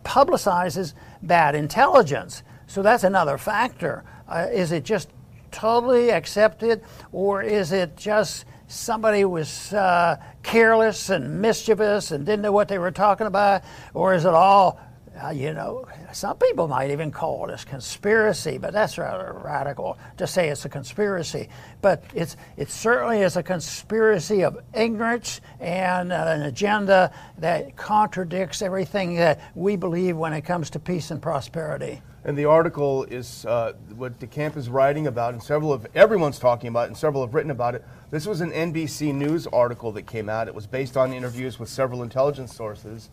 publicizes 0.03 0.95
bad 1.23 1.55
intelligence. 1.55 2.43
So 2.67 2.83
that's 2.83 3.05
another 3.05 3.39
factor. 3.39 4.05
Uh, 4.29 4.47
is 4.53 4.73
it 4.73 4.85
just 4.85 5.09
totally 5.51 6.11
accepted, 6.11 6.83
or 7.13 7.43
is 7.43 7.73
it 7.73 7.97
just 7.97 8.45
somebody 8.67 9.25
was 9.25 9.73
uh, 9.73 10.17
careless 10.43 11.09
and 11.09 11.41
mischievous 11.41 12.11
and 12.11 12.27
didn't 12.27 12.43
know 12.43 12.53
what 12.53 12.69
they 12.69 12.79
were 12.79 12.91
talking 12.91 13.27
about, 13.27 13.63
or 13.95 14.15
is 14.15 14.25
it 14.25 14.35
all? 14.35 14.81
Uh, 15.23 15.31
you 15.31 15.53
know, 15.53 15.87
some 16.13 16.37
people 16.39 16.69
might 16.69 16.91
even 16.91 17.11
call 17.11 17.49
it 17.49 17.63
a 17.63 17.67
conspiracy, 17.67 18.59
but 18.59 18.73
that's 18.73 18.99
rather 18.99 19.41
radical 19.45 19.99
to 20.17 20.27
say 20.27 20.49
it's 20.49 20.65
a 20.65 20.69
conspiracy. 20.69 21.49
But 21.83 22.03
it's 22.15 22.37
it 22.57 22.71
certainly 22.71 23.21
is 23.21 23.37
a 23.37 23.43
conspiracy 23.43 24.43
of 24.43 24.59
ignorance 24.75 25.41
and 25.61 26.13
uh, 26.13 26.25
an 26.29 26.43
agenda 26.43 27.13
that 27.39 27.77
contradicts 27.77 28.63
everything 28.63 29.17
that 29.17 29.41
we 29.55 29.77
believe 29.77 30.17
when 30.17 30.33
it 30.33 30.43
comes 30.43 30.71
to 30.71 30.79
peace 30.79 31.11
and 31.11 31.21
prosperity. 31.21 32.03
And 32.25 32.37
the 32.37 32.47
article 32.47 33.05
is 33.05 33.47
uh, 33.47 33.75
what 33.97 34.19
DeCamp 34.19 34.57
is 34.57 34.69
writing 34.69 35.07
about, 35.07 35.35
and 35.35 35.43
several 35.43 35.73
of 35.73 35.87
everyone's 35.95 36.39
talking 36.39 36.69
about, 36.69 36.85
it, 36.85 36.89
and 36.89 36.97
several 36.97 37.25
have 37.25 37.33
written 37.33 37.51
about 37.51 37.75
it. 37.75 37.85
This 38.11 38.27
was 38.27 38.41
an 38.41 38.51
NBC 38.51 39.15
News 39.15 39.47
article 39.47 39.93
that 39.93 40.03
came 40.03 40.29
out. 40.29 40.49
It 40.49 40.55
was 40.55 40.67
based 40.67 40.97
on 40.97 41.13
interviews 41.13 41.59
with 41.59 41.69
several 41.69 42.03
intelligence 42.03 42.55
sources, 42.55 43.09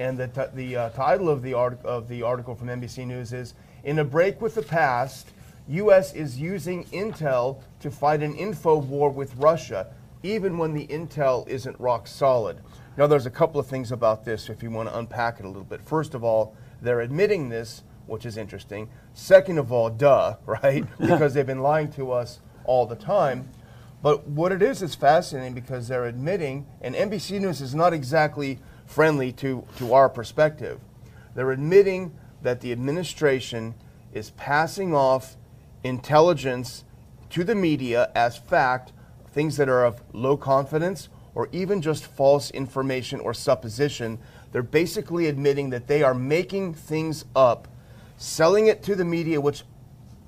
and 0.00 0.16
the 0.16 0.50
the 0.54 0.76
uh, 0.76 0.88
title 0.90 1.28
of 1.28 1.42
the 1.42 1.52
art- 1.52 1.84
of 1.84 2.08
the 2.08 2.22
article 2.22 2.54
from 2.54 2.68
NBC 2.68 3.06
News 3.06 3.32
is 3.32 3.54
"In 3.84 3.98
a 3.98 4.04
Break 4.04 4.40
with 4.40 4.54
the 4.54 4.62
Past, 4.62 5.28
U.S. 5.68 6.14
is 6.14 6.40
using 6.40 6.84
intel 6.86 7.60
to 7.80 7.90
fight 7.90 8.22
an 8.22 8.34
info 8.34 8.78
war 8.78 9.10
with 9.10 9.36
Russia, 9.36 9.88
even 10.22 10.56
when 10.56 10.72
the 10.72 10.86
intel 10.86 11.46
isn't 11.46 11.78
rock 11.78 12.06
solid." 12.08 12.58
Now, 12.96 13.06
there's 13.06 13.26
a 13.26 13.30
couple 13.30 13.60
of 13.60 13.66
things 13.66 13.92
about 13.92 14.24
this 14.24 14.48
if 14.48 14.62
you 14.62 14.70
want 14.70 14.88
to 14.88 14.98
unpack 14.98 15.38
it 15.38 15.44
a 15.44 15.48
little 15.48 15.64
bit. 15.64 15.82
First 15.82 16.14
of 16.14 16.24
all, 16.24 16.56
they're 16.82 17.00
admitting 17.00 17.50
this 17.50 17.82
which 18.06 18.26
is 18.26 18.36
interesting. 18.36 18.88
Second 19.14 19.58
of 19.58 19.70
all, 19.70 19.88
duh, 19.88 20.34
right? 20.46 20.84
because 20.98 21.34
they've 21.34 21.46
been 21.46 21.62
lying 21.62 21.92
to 21.92 22.10
us 22.10 22.40
all 22.64 22.86
the 22.86 22.96
time. 22.96 23.48
But 24.02 24.26
what 24.26 24.52
it 24.52 24.62
is 24.62 24.82
is 24.82 24.94
fascinating 24.94 25.54
because 25.54 25.88
they're 25.88 26.06
admitting, 26.06 26.66
and 26.80 26.94
NBC 26.94 27.40
News 27.40 27.60
is 27.60 27.74
not 27.74 27.92
exactly 27.92 28.58
friendly 28.86 29.32
to, 29.32 29.64
to 29.76 29.92
our 29.92 30.08
perspective. 30.08 30.80
They're 31.34 31.52
admitting 31.52 32.12
that 32.42 32.60
the 32.60 32.72
administration 32.72 33.74
is 34.12 34.30
passing 34.30 34.94
off 34.94 35.36
intelligence 35.84 36.84
to 37.30 37.44
the 37.44 37.54
media 37.54 38.10
as 38.14 38.36
fact, 38.36 38.92
things 39.32 39.56
that 39.58 39.68
are 39.68 39.84
of 39.84 40.02
low 40.12 40.36
confidence 40.36 41.08
or 41.34 41.48
even 41.52 41.80
just 41.80 42.04
false 42.04 42.50
information 42.50 43.20
or 43.20 43.32
supposition. 43.32 44.18
They're 44.50 44.62
basically 44.62 45.26
admitting 45.26 45.70
that 45.70 45.86
they 45.86 46.02
are 46.02 46.14
making 46.14 46.74
things 46.74 47.24
up 47.36 47.68
selling 48.16 48.66
it 48.66 48.82
to 48.82 48.94
the 48.94 49.04
media, 49.04 49.40
which 49.40 49.62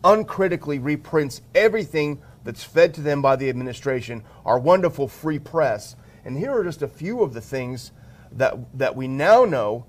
uncritically 0.05 0.79
reprints 0.79 1.43
everything 1.55 2.21
that's 2.45 2.65
fed 2.65 2.95
to 2.95 3.01
them 3.01 3.23
by 3.23 3.37
the 3.37 3.49
administration, 3.49 4.25
our 4.45 4.59
wonderful 4.59 5.09
free 5.09 5.39
press. 5.39 5.97
And 6.25 6.37
here 6.37 6.53
are 6.53 6.65
just 6.65 6.83
a 6.83 6.89
few 6.89 7.23
of 7.23 7.35
the 7.35 7.41
things 7.41 7.93
that, 8.31 8.57
that 8.79 8.97
we 8.97 9.09
now 9.09 9.45
know 9.45 9.87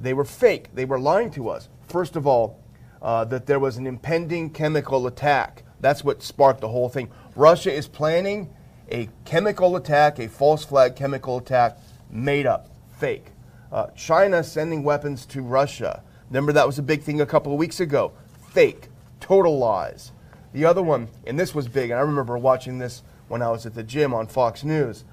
they 0.00 0.14
were 0.14 0.24
fake. 0.24 0.74
They 0.74 0.84
were 0.84 0.98
lying 0.98 1.30
to 1.32 1.48
us. 1.48 1.68
First 1.88 2.16
of 2.16 2.26
all, 2.26 2.60
uh, 3.02 3.24
that 3.26 3.46
there 3.46 3.58
was 3.58 3.76
an 3.76 3.86
impending 3.86 4.50
chemical 4.50 5.06
attack. 5.06 5.62
That's 5.80 6.02
what 6.02 6.22
sparked 6.22 6.60
the 6.60 6.68
whole 6.68 6.88
thing. 6.88 7.10
Russia 7.34 7.72
is 7.72 7.86
planning 7.86 8.50
a 8.90 9.08
chemical 9.24 9.76
attack, 9.76 10.18
a 10.18 10.28
false 10.28 10.64
flag 10.64 10.96
chemical 10.96 11.38
attack, 11.38 11.78
made 12.10 12.46
up, 12.46 12.68
fake. 12.98 13.26
Uh, 13.70 13.88
China 13.88 14.42
sending 14.42 14.82
weapons 14.82 15.26
to 15.26 15.42
Russia. 15.42 16.02
Remember 16.30 16.52
that 16.52 16.66
was 16.66 16.78
a 16.78 16.82
big 16.82 17.02
thing 17.02 17.20
a 17.20 17.26
couple 17.26 17.52
of 17.52 17.58
weeks 17.58 17.80
ago. 17.80 18.12
Fake, 18.50 18.88
total 19.20 19.58
lies. 19.58 20.12
The 20.52 20.64
other 20.64 20.82
one, 20.82 21.08
and 21.26 21.38
this 21.38 21.54
was 21.54 21.68
big, 21.68 21.90
and 21.90 21.98
I 21.98 22.02
remember 22.02 22.38
watching 22.38 22.78
this 22.78 23.02
when 23.28 23.42
I 23.42 23.50
was 23.50 23.66
at 23.66 23.74
the 23.74 23.82
gym 23.82 24.14
on 24.14 24.26
Fox 24.26 24.64
News. 24.64 25.04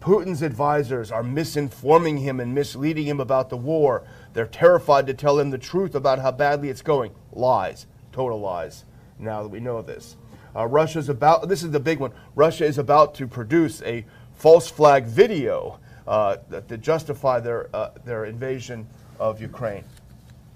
Putin's 0.00 0.42
advisors 0.42 1.12
are 1.12 1.22
misinforming 1.22 2.20
him 2.20 2.40
and 2.40 2.54
misleading 2.54 3.06
him 3.06 3.20
about 3.20 3.50
the 3.50 3.56
war. 3.56 4.02
They're 4.32 4.46
terrified 4.46 5.06
to 5.06 5.14
tell 5.14 5.38
him 5.38 5.50
the 5.50 5.58
truth 5.58 5.94
about 5.94 6.18
how 6.18 6.32
badly 6.32 6.70
it's 6.70 6.82
going. 6.82 7.12
Lies, 7.32 7.86
total 8.10 8.40
lies. 8.40 8.84
Now 9.18 9.42
that 9.42 9.48
we 9.48 9.60
know 9.60 9.80
this, 9.80 10.16
uh, 10.56 10.66
Russia's 10.66 11.08
about. 11.08 11.48
This 11.48 11.62
is 11.62 11.70
the 11.70 11.78
big 11.78 12.00
one. 12.00 12.12
Russia 12.34 12.64
is 12.64 12.78
about 12.78 13.14
to 13.14 13.28
produce 13.28 13.80
a 13.82 14.04
false 14.34 14.68
flag 14.68 15.04
video 15.04 15.78
uh, 16.06 16.36
to 16.68 16.76
justify 16.76 17.38
their 17.38 17.68
uh, 17.74 17.90
their 18.04 18.24
invasion 18.24 18.88
of 19.20 19.40
Ukraine. 19.40 19.84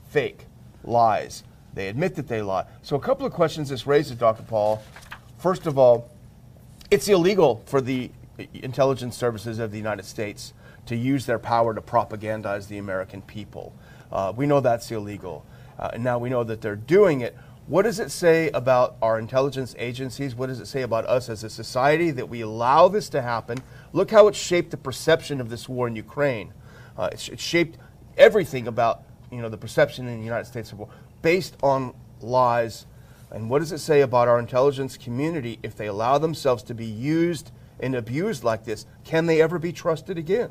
Fake, 0.09 0.47
lies. 0.83 1.45
They 1.77 1.89
admit 1.89 2.15
that 2.15 2.27
they 2.27 2.41
lie. 2.41 2.65
So 2.83 2.97
a 2.97 3.01
couple 3.01 3.27
of 3.27 3.35
questions 3.35 3.69
this 3.69 3.87
raises, 3.87 4.17
Dr. 4.17 4.43
Paul. 4.43 4.83
First 5.37 5.67
of 5.67 5.79
all, 5.79 6.11
it's 6.91 7.07
illegal 7.07 7.63
for 7.67 7.83
the 7.83 8.11
intelligence 8.55 9.15
services 9.15 9.59
of 9.59 9.73
the 9.73 9.77
United 9.77 10.07
States 10.07 10.55
to 10.87 10.97
use 10.97 11.27
their 11.27 11.39
power 11.39 11.75
to 11.75 11.83
propagandize 11.83 12.69
the 12.69 12.79
American 12.79 13.21
people. 13.21 13.75
Uh, 14.11 14.33
we 14.35 14.47
know 14.47 14.61
that's 14.61 14.91
illegal. 14.91 15.45
Uh, 15.79 15.91
and 15.93 16.03
now 16.03 16.17
we 16.19 16.31
know 16.31 16.45
that 16.45 16.63
they're 16.63 16.77
doing 16.77 17.21
it. 17.21 17.37
What 17.67 17.83
does 17.83 18.01
it 18.01 18.11
say 18.11 18.49
about 18.51 18.97
our 19.03 19.19
intelligence 19.19 19.75
agencies? 19.79 20.35
What 20.35 20.47
does 20.47 20.61
it 20.61 20.67
say 20.69 20.81
about 20.81 21.05
us 21.05 21.29
as 21.29 21.45
a 21.45 21.51
society 21.51 22.11
that 22.13 22.31
we 22.31 22.41
allow 22.41 22.89
this 22.89 23.11
to 23.11 23.21
happen? 23.21 23.59
Look 23.93 24.11
how 24.11 24.29
it 24.29 24.35
shaped 24.35 24.71
the 24.71 24.79
perception 24.79 25.43
of 25.43 25.51
this 25.51 25.69
war 25.69 25.89
in 25.89 25.95
Ukraine. 25.95 26.55
Uh, 26.97 27.11
it, 27.13 27.21
sh- 27.21 27.29
it 27.31 27.41
shaped 27.41 27.77
everything 28.17 28.67
about 28.67 29.03
you 29.31 29.43
know 29.43 29.49
the 29.49 29.59
perception 29.59 30.07
in 30.07 30.19
the 30.19 30.25
United 30.25 30.47
States 30.47 30.73
of 30.73 30.79
war 30.79 30.89
based 31.23 31.57
on 31.63 31.95
lies. 32.21 32.87
And 33.31 33.51
what 33.51 33.59
does 33.59 33.73
it 33.73 33.79
say 33.79 34.01
about 34.03 34.29
our 34.29 34.39
intelligence 34.39 34.97
community 34.97 35.59
if 35.63 35.77
they 35.77 35.87
allow 35.87 36.19
themselves 36.19 36.63
to 36.65 36.75
be 36.75 36.87
used 36.87 37.51
and 37.81 37.95
abused 37.95 38.45
like 38.45 38.65
this? 38.65 38.87
Can 39.05 39.27
they 39.27 39.43
ever 39.43 39.59
be 39.59 39.73
trusted 39.73 40.17
again? 40.17 40.51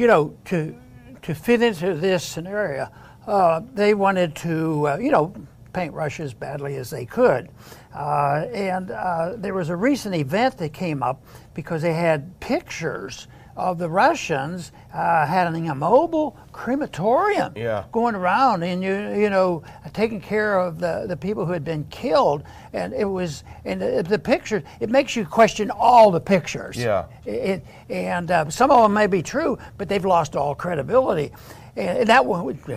you 0.00 0.06
know, 0.06 0.34
to 0.46 0.74
to 1.20 1.34
fit 1.34 1.60
into 1.60 1.94
this 1.94 2.24
scenario, 2.24 2.88
uh, 3.26 3.60
they 3.74 3.92
wanted 3.92 4.34
to, 4.34 4.88
uh, 4.88 4.96
you 4.96 5.10
know, 5.10 5.34
paint 5.74 5.92
Russia 5.92 6.22
as 6.22 6.32
badly 6.32 6.76
as 6.76 6.88
they 6.88 7.04
could. 7.04 7.50
Uh, 7.94 8.46
and 8.54 8.90
uh, 8.90 9.34
there 9.36 9.52
was 9.52 9.68
a 9.68 9.76
recent 9.76 10.14
event 10.14 10.56
that 10.56 10.72
came 10.72 11.02
up 11.02 11.22
because 11.52 11.82
they 11.82 11.92
had 11.92 12.40
pictures 12.40 13.28
of 13.60 13.78
the 13.78 13.88
Russians 13.88 14.72
uh, 14.94 15.26
having 15.26 15.68
a 15.68 15.74
mobile 15.74 16.36
crematorium 16.52 17.52
Yeah. 17.56 17.84
going 17.92 18.14
around 18.14 18.62
and 18.62 18.82
you 18.82 18.94
you 19.14 19.30
know 19.30 19.62
taking 19.92 20.20
care 20.20 20.58
of 20.58 20.78
the, 20.80 21.04
the 21.06 21.16
people 21.16 21.44
who 21.46 21.52
had 21.52 21.64
been 21.64 21.84
killed 21.90 22.42
and 22.72 22.92
it 22.94 23.04
was 23.04 23.44
and 23.64 23.80
the, 23.80 24.02
the 24.02 24.18
pictures 24.18 24.62
it 24.80 24.88
makes 24.90 25.14
you 25.14 25.24
question 25.24 25.70
all 25.70 26.10
the 26.10 26.20
pictures 26.20 26.76
Yeah. 26.76 27.04
it, 27.26 27.64
and 27.90 28.30
uh, 28.30 28.48
some 28.50 28.70
of 28.70 28.82
them 28.82 28.92
may 28.94 29.06
be 29.06 29.22
true, 29.22 29.58
but 29.76 29.88
they've 29.88 30.04
lost 30.04 30.36
all 30.36 30.54
credibility. 30.54 31.32
And 31.76 32.08
that 32.08 32.24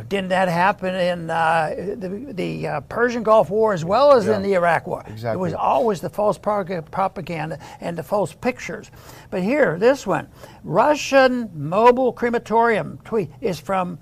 didn't 0.08 0.30
that 0.30 0.48
happen 0.48 0.94
in 0.94 1.30
uh, 1.30 1.74
the, 1.98 2.10
the 2.34 2.68
uh, 2.68 2.82
Persian 2.82 3.24
Gulf 3.24 3.50
War 3.50 3.74
as 3.74 3.84
well 3.84 4.14
as 4.14 4.28
Yeah. 4.28 4.36
in 4.36 4.44
the 4.44 4.54
Iraq 4.54 4.86
War? 4.88 5.04
Exactly. 5.08 5.40
It 5.40 5.42
was 5.42 5.54
always 5.54 6.00
the 6.00 6.10
false 6.10 6.38
propaganda 6.38 7.60
and 7.82 7.98
the 7.98 8.04
false 8.04 8.34
pictures. 8.34 8.92
But 9.32 9.42
here, 9.42 9.78
this 9.80 10.06
one, 10.06 10.28
Russian 10.64 11.50
mobile 11.54 12.14
crematorium 12.14 13.00
tweet 13.04 13.32
is 13.42 13.60
from. 13.60 14.00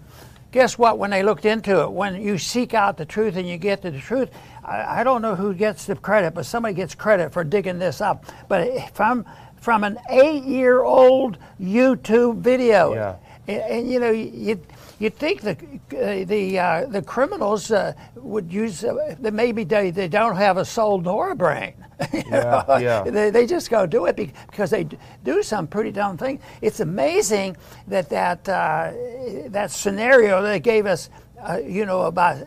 Guess 0.51 0.77
what? 0.77 0.97
When 0.97 1.11
they 1.11 1.23
looked 1.23 1.45
into 1.45 1.79
it, 1.83 1.91
when 1.93 2.21
you 2.21 2.37
seek 2.37 2.73
out 2.73 2.97
the 2.97 3.05
truth 3.05 3.37
and 3.37 3.47
you 3.47 3.57
get 3.57 3.81
to 3.83 3.89
the 3.91 3.99
truth, 3.99 4.29
I, 4.65 4.99
I 4.99 5.03
don't 5.05 5.21
know 5.21 5.33
who 5.33 5.53
gets 5.53 5.85
the 5.85 5.95
credit, 5.95 6.33
but 6.33 6.45
somebody 6.45 6.73
gets 6.73 6.93
credit 6.93 7.31
for 7.31 7.45
digging 7.45 7.79
this 7.79 8.01
up. 8.01 8.25
But 8.49 8.67
I'm 8.99 9.25
from 9.61 9.85
an 9.85 9.97
eight-year-old 10.09 11.37
YouTube 11.61 12.39
video. 12.39 12.93
Yeah. 12.93 13.15
And, 13.47 13.61
and 13.61 13.91
you 13.91 14.01
know, 14.01 14.11
you 14.11 14.59
you'd 15.01 15.15
think 15.17 15.41
the 15.41 15.51
uh, 15.51 16.25
the 16.25 16.59
uh, 16.59 16.85
the 16.85 17.01
criminals 17.01 17.71
uh, 17.71 17.93
would 18.15 18.53
use 18.53 18.83
uh, 18.83 19.15
maybe 19.19 19.63
they, 19.63 19.89
they 19.89 20.07
don't 20.07 20.35
have 20.35 20.57
a 20.57 20.65
soul 20.65 21.01
nor 21.01 21.31
a 21.31 21.35
brain. 21.35 21.73
yeah, 22.13 22.79
yeah. 22.79 23.03
They, 23.03 23.29
they 23.29 23.45
just 23.45 23.69
go 23.69 23.85
do 23.85 24.05
it 24.05 24.15
because 24.15 24.69
they 24.69 24.87
do 25.23 25.43
some 25.43 25.67
pretty 25.67 25.91
dumb 25.91 26.17
thing. 26.17 26.39
It's 26.61 26.79
amazing 26.79 27.57
that 27.87 28.09
that 28.09 28.47
uh, 28.47 28.91
that 29.47 29.71
scenario 29.71 30.41
they 30.41 30.59
gave 30.59 30.85
us 30.85 31.09
uh, 31.41 31.57
you 31.57 31.87
know, 31.87 32.03
about 32.03 32.37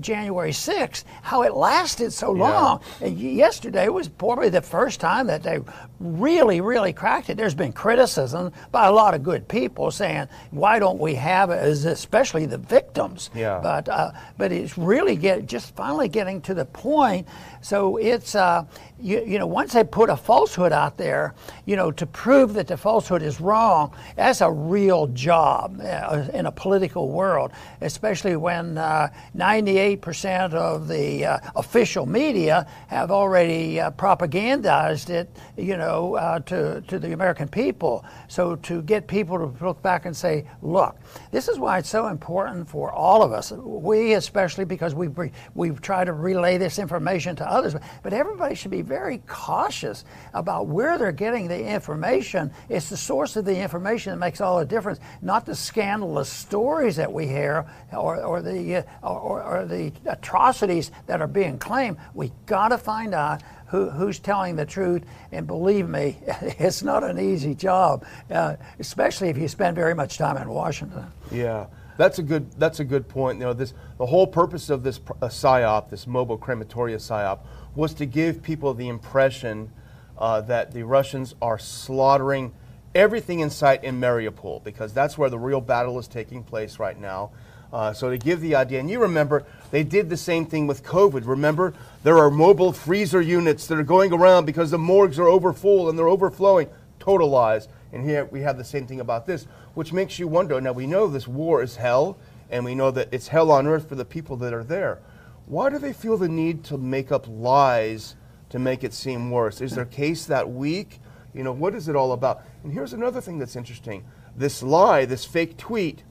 January 0.00 0.52
6th, 0.52 1.02
how 1.22 1.42
it 1.42 1.54
lasted 1.54 2.12
so 2.12 2.30
long. 2.30 2.80
Yeah. 3.00 3.08
And 3.08 3.18
yesterday 3.18 3.88
was 3.88 4.08
probably 4.08 4.48
the 4.48 4.62
first 4.62 5.00
time 5.00 5.26
that 5.26 5.42
they 5.42 5.58
really, 6.04 6.60
really 6.60 6.92
cracked 6.92 7.30
it. 7.30 7.36
There's 7.36 7.54
been 7.54 7.72
criticism 7.72 8.52
by 8.70 8.86
a 8.86 8.92
lot 8.92 9.14
of 9.14 9.22
good 9.22 9.48
people 9.48 9.90
saying, 9.90 10.28
why 10.50 10.78
don't 10.78 10.98
we 10.98 11.14
have 11.14 11.50
it, 11.50 11.64
especially 11.86 12.46
the 12.46 12.58
victims? 12.58 13.30
Yeah. 13.34 13.60
But, 13.62 13.88
uh, 13.88 14.12
but 14.36 14.52
it's 14.52 14.76
really 14.76 15.16
get, 15.16 15.46
just 15.46 15.74
finally 15.74 16.08
getting 16.08 16.40
to 16.42 16.54
the 16.54 16.66
point. 16.66 17.26
So 17.62 17.96
it's, 17.96 18.34
uh, 18.34 18.64
you, 19.00 19.24
you 19.24 19.38
know, 19.38 19.46
once 19.46 19.72
they 19.72 19.84
put 19.84 20.10
a 20.10 20.16
falsehood 20.16 20.72
out 20.72 20.98
there, 20.98 21.34
you 21.64 21.76
know, 21.76 21.90
to 21.92 22.06
prove 22.06 22.54
that 22.54 22.66
the 22.66 22.76
falsehood 22.76 23.22
is 23.22 23.40
wrong, 23.40 23.94
that's 24.16 24.40
a 24.40 24.50
real 24.50 25.06
job 25.08 25.80
uh, 25.80 26.26
in 26.34 26.46
a 26.46 26.52
political 26.52 27.08
world, 27.08 27.52
especially 27.80 28.36
when 28.36 28.76
uh, 28.76 29.08
98% 29.36 30.52
of 30.52 30.88
the 30.88 31.24
uh, 31.24 31.38
official 31.56 32.04
media 32.06 32.66
have 32.88 33.10
already 33.10 33.80
uh, 33.80 33.90
propagandized 33.92 35.08
it, 35.08 35.34
you 35.56 35.76
know, 35.76 35.93
uh, 35.94 36.40
to, 36.40 36.80
to 36.82 36.98
the 36.98 37.12
American 37.12 37.48
people. 37.48 38.04
So 38.28 38.56
to 38.56 38.82
get 38.82 39.06
people 39.06 39.38
to 39.38 39.64
look 39.64 39.82
back 39.82 40.06
and 40.06 40.16
say, 40.16 40.46
look, 40.62 40.96
this 41.30 41.48
is 41.48 41.58
why 41.58 41.78
it's 41.78 41.88
so 41.88 42.08
important 42.08 42.68
for 42.68 42.92
all 42.92 43.22
of 43.22 43.32
us, 43.32 43.52
we 43.52 44.14
especially 44.14 44.64
because 44.64 44.94
we, 44.94 45.08
we 45.54 45.70
try 45.70 46.04
to 46.04 46.12
relay 46.12 46.58
this 46.58 46.78
information 46.78 47.36
to 47.36 47.50
others, 47.50 47.74
but 48.02 48.12
everybody 48.12 48.54
should 48.54 48.70
be 48.70 48.82
very 48.82 49.18
cautious 49.26 50.04
about 50.32 50.66
where 50.66 50.98
they're 50.98 51.12
getting 51.12 51.48
the 51.48 51.64
information. 51.64 52.50
It's 52.68 52.88
the 52.88 52.96
source 52.96 53.36
of 53.36 53.44
the 53.44 53.56
information 53.56 54.12
that 54.12 54.18
makes 54.18 54.40
all 54.40 54.58
the 54.58 54.64
difference, 54.64 55.00
not 55.22 55.46
the 55.46 55.54
scandalous 55.54 56.28
stories 56.28 56.96
that 56.96 57.12
we 57.12 57.26
hear 57.26 57.66
or, 57.92 58.22
or 58.22 58.42
the, 58.42 58.76
uh, 58.76 58.82
or, 59.02 59.42
or, 59.42 59.64
the 59.64 59.92
atrocities 60.06 60.90
that 61.06 61.20
are 61.20 61.26
being 61.28 61.58
claimed. 61.58 61.96
We 62.14 62.32
got 62.46 62.68
to 62.68 62.78
find 62.78 63.14
out 63.14 63.42
who, 63.66 63.90
who's 63.90 64.18
telling 64.18 64.56
the 64.56 64.66
truth. 64.66 65.04
And 65.32 65.46
believe 65.46 65.88
me, 65.88 66.16
it's 66.26 66.82
not 66.82 67.04
an 67.04 67.18
easy 67.18 67.54
job, 67.54 68.04
uh, 68.30 68.56
especially 68.78 69.28
if 69.28 69.38
you 69.38 69.48
spend 69.48 69.76
very 69.76 69.94
much 69.94 70.18
time 70.18 70.36
in 70.36 70.48
Washington. 70.48 71.06
Yeah. 71.30 71.66
That's 71.96 72.18
a 72.18 72.22
good. 72.22 72.50
That's 72.58 72.80
a 72.80 72.84
good 72.84 73.08
point. 73.08 73.38
You 73.38 73.44
know, 73.44 73.52
this 73.52 73.72
the 73.98 74.06
whole 74.06 74.26
purpose 74.26 74.68
of 74.68 74.82
this 74.82 74.98
uh, 75.22 75.26
psyop, 75.26 75.90
this 75.90 76.08
mobile 76.08 76.36
crematoria 76.36 76.96
psyop, 76.96 77.40
was 77.76 77.94
to 77.94 78.06
give 78.06 78.42
people 78.42 78.74
the 78.74 78.88
impression 78.88 79.70
uh, 80.18 80.40
that 80.42 80.72
the 80.72 80.82
Russians 80.82 81.34
are 81.40 81.58
slaughtering 81.58 82.52
everything 82.94 83.40
in 83.40 83.50
sight 83.50 83.84
in 83.84 84.00
Mariupol 84.00 84.62
because 84.64 84.92
that's 84.92 85.18
where 85.18 85.30
the 85.30 85.38
real 85.38 85.60
battle 85.60 85.98
is 85.98 86.08
taking 86.08 86.42
place 86.42 86.78
right 86.78 86.98
now. 86.98 87.30
Uh, 87.72 87.92
so 87.92 88.08
to 88.08 88.16
give 88.16 88.40
the 88.40 88.54
idea, 88.54 88.78
and 88.78 88.88
you 88.88 89.00
remember 89.00 89.44
they 89.74 89.82
did 89.82 90.08
the 90.08 90.16
same 90.16 90.46
thing 90.46 90.68
with 90.68 90.84
COVID. 90.84 91.26
Remember, 91.26 91.74
there 92.04 92.16
are 92.18 92.30
mobile 92.30 92.72
freezer 92.72 93.20
units 93.20 93.66
that 93.66 93.76
are 93.76 93.82
going 93.82 94.12
around 94.12 94.44
because 94.44 94.70
the 94.70 94.78
morgues 94.78 95.18
are 95.18 95.26
overfull 95.26 95.88
and 95.88 95.98
they're 95.98 96.06
overflowing. 96.06 96.68
Total 97.00 97.28
lies. 97.28 97.66
And 97.92 98.04
here 98.08 98.26
we 98.26 98.42
have 98.42 98.56
the 98.56 98.62
same 98.62 98.86
thing 98.86 99.00
about 99.00 99.26
this, 99.26 99.48
which 99.74 99.92
makes 99.92 100.16
you 100.16 100.28
wonder. 100.28 100.60
Now 100.60 100.70
we 100.70 100.86
know 100.86 101.08
this 101.08 101.26
war 101.26 101.60
is 101.60 101.74
hell, 101.74 102.16
and 102.50 102.64
we 102.64 102.76
know 102.76 102.92
that 102.92 103.08
it's 103.10 103.26
hell 103.26 103.50
on 103.50 103.66
earth 103.66 103.88
for 103.88 103.96
the 103.96 104.04
people 104.04 104.36
that 104.36 104.54
are 104.54 104.62
there. 104.62 105.00
Why 105.46 105.70
do 105.70 105.78
they 105.78 105.92
feel 105.92 106.16
the 106.16 106.28
need 106.28 106.62
to 106.66 106.78
make 106.78 107.10
up 107.10 107.26
lies 107.26 108.14
to 108.50 108.60
make 108.60 108.84
it 108.84 108.94
seem 108.94 109.32
worse? 109.32 109.60
Is 109.60 109.74
their 109.74 109.84
case 109.84 110.24
that 110.26 110.48
weak? 110.48 111.00
You 111.34 111.42
know, 111.42 111.52
what 111.52 111.74
is 111.74 111.88
it 111.88 111.96
all 111.96 112.12
about? 112.12 112.42
And 112.62 112.72
here's 112.72 112.92
another 112.92 113.20
thing 113.20 113.40
that's 113.40 113.56
interesting. 113.56 114.04
This 114.36 114.62
lie, 114.62 115.04
this 115.04 115.24
fake 115.24 115.56
tweet, 115.56 116.04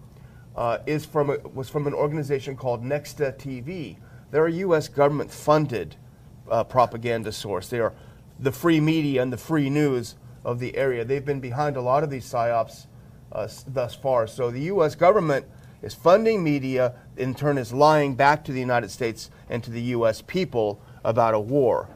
uh, 0.56 0.80
is 0.86 1.06
from 1.06 1.30
a, 1.30 1.38
was 1.50 1.70
from 1.70 1.88
an 1.88 1.94
organization 1.94 2.56
called 2.56 2.84
Nexta 2.84 3.34
TV. 3.38 3.98
They're 4.32 4.46
a 4.46 4.52
U.S. 4.52 4.88
government-funded 4.88 5.96
uh, 6.50 6.63
propaganda 6.63 7.32
source. 7.32 7.68
They 7.70 7.80
are 7.80 7.94
the 8.39 8.52
free 8.52 8.80
media 8.80 9.22
and 9.22 9.32
the 9.32 9.38
free 9.38 9.70
news 9.70 10.16
of 10.44 10.60
the 10.60 10.76
area. 10.76 11.06
They've 11.06 11.24
been 11.24 11.39
behind 11.39 11.78
a 11.78 11.82
lot 11.82 12.04
of 12.04 12.10
these 12.10 12.26
psyops 12.26 12.88
uh, 13.32 13.48
thus 13.68 13.96
far. 13.96 14.28
So 14.28 14.52
the 14.52 14.62
U.S. 14.62 14.96
government 14.96 15.46
is 15.82 15.94
funding 15.94 16.44
media, 16.44 16.94
in 17.18 17.36
turn 17.36 17.58
is 17.58 17.74
lying 17.74 18.16
back 18.16 18.44
to 18.46 18.52
the 18.52 18.60
United 18.60 18.89
States 18.89 19.30
and 19.50 19.63
to 19.63 19.72
the 19.72 19.82
U.S. 19.82 20.22
people 20.22 20.82
about 21.04 21.34
a 21.34 21.39
war. 21.39 21.89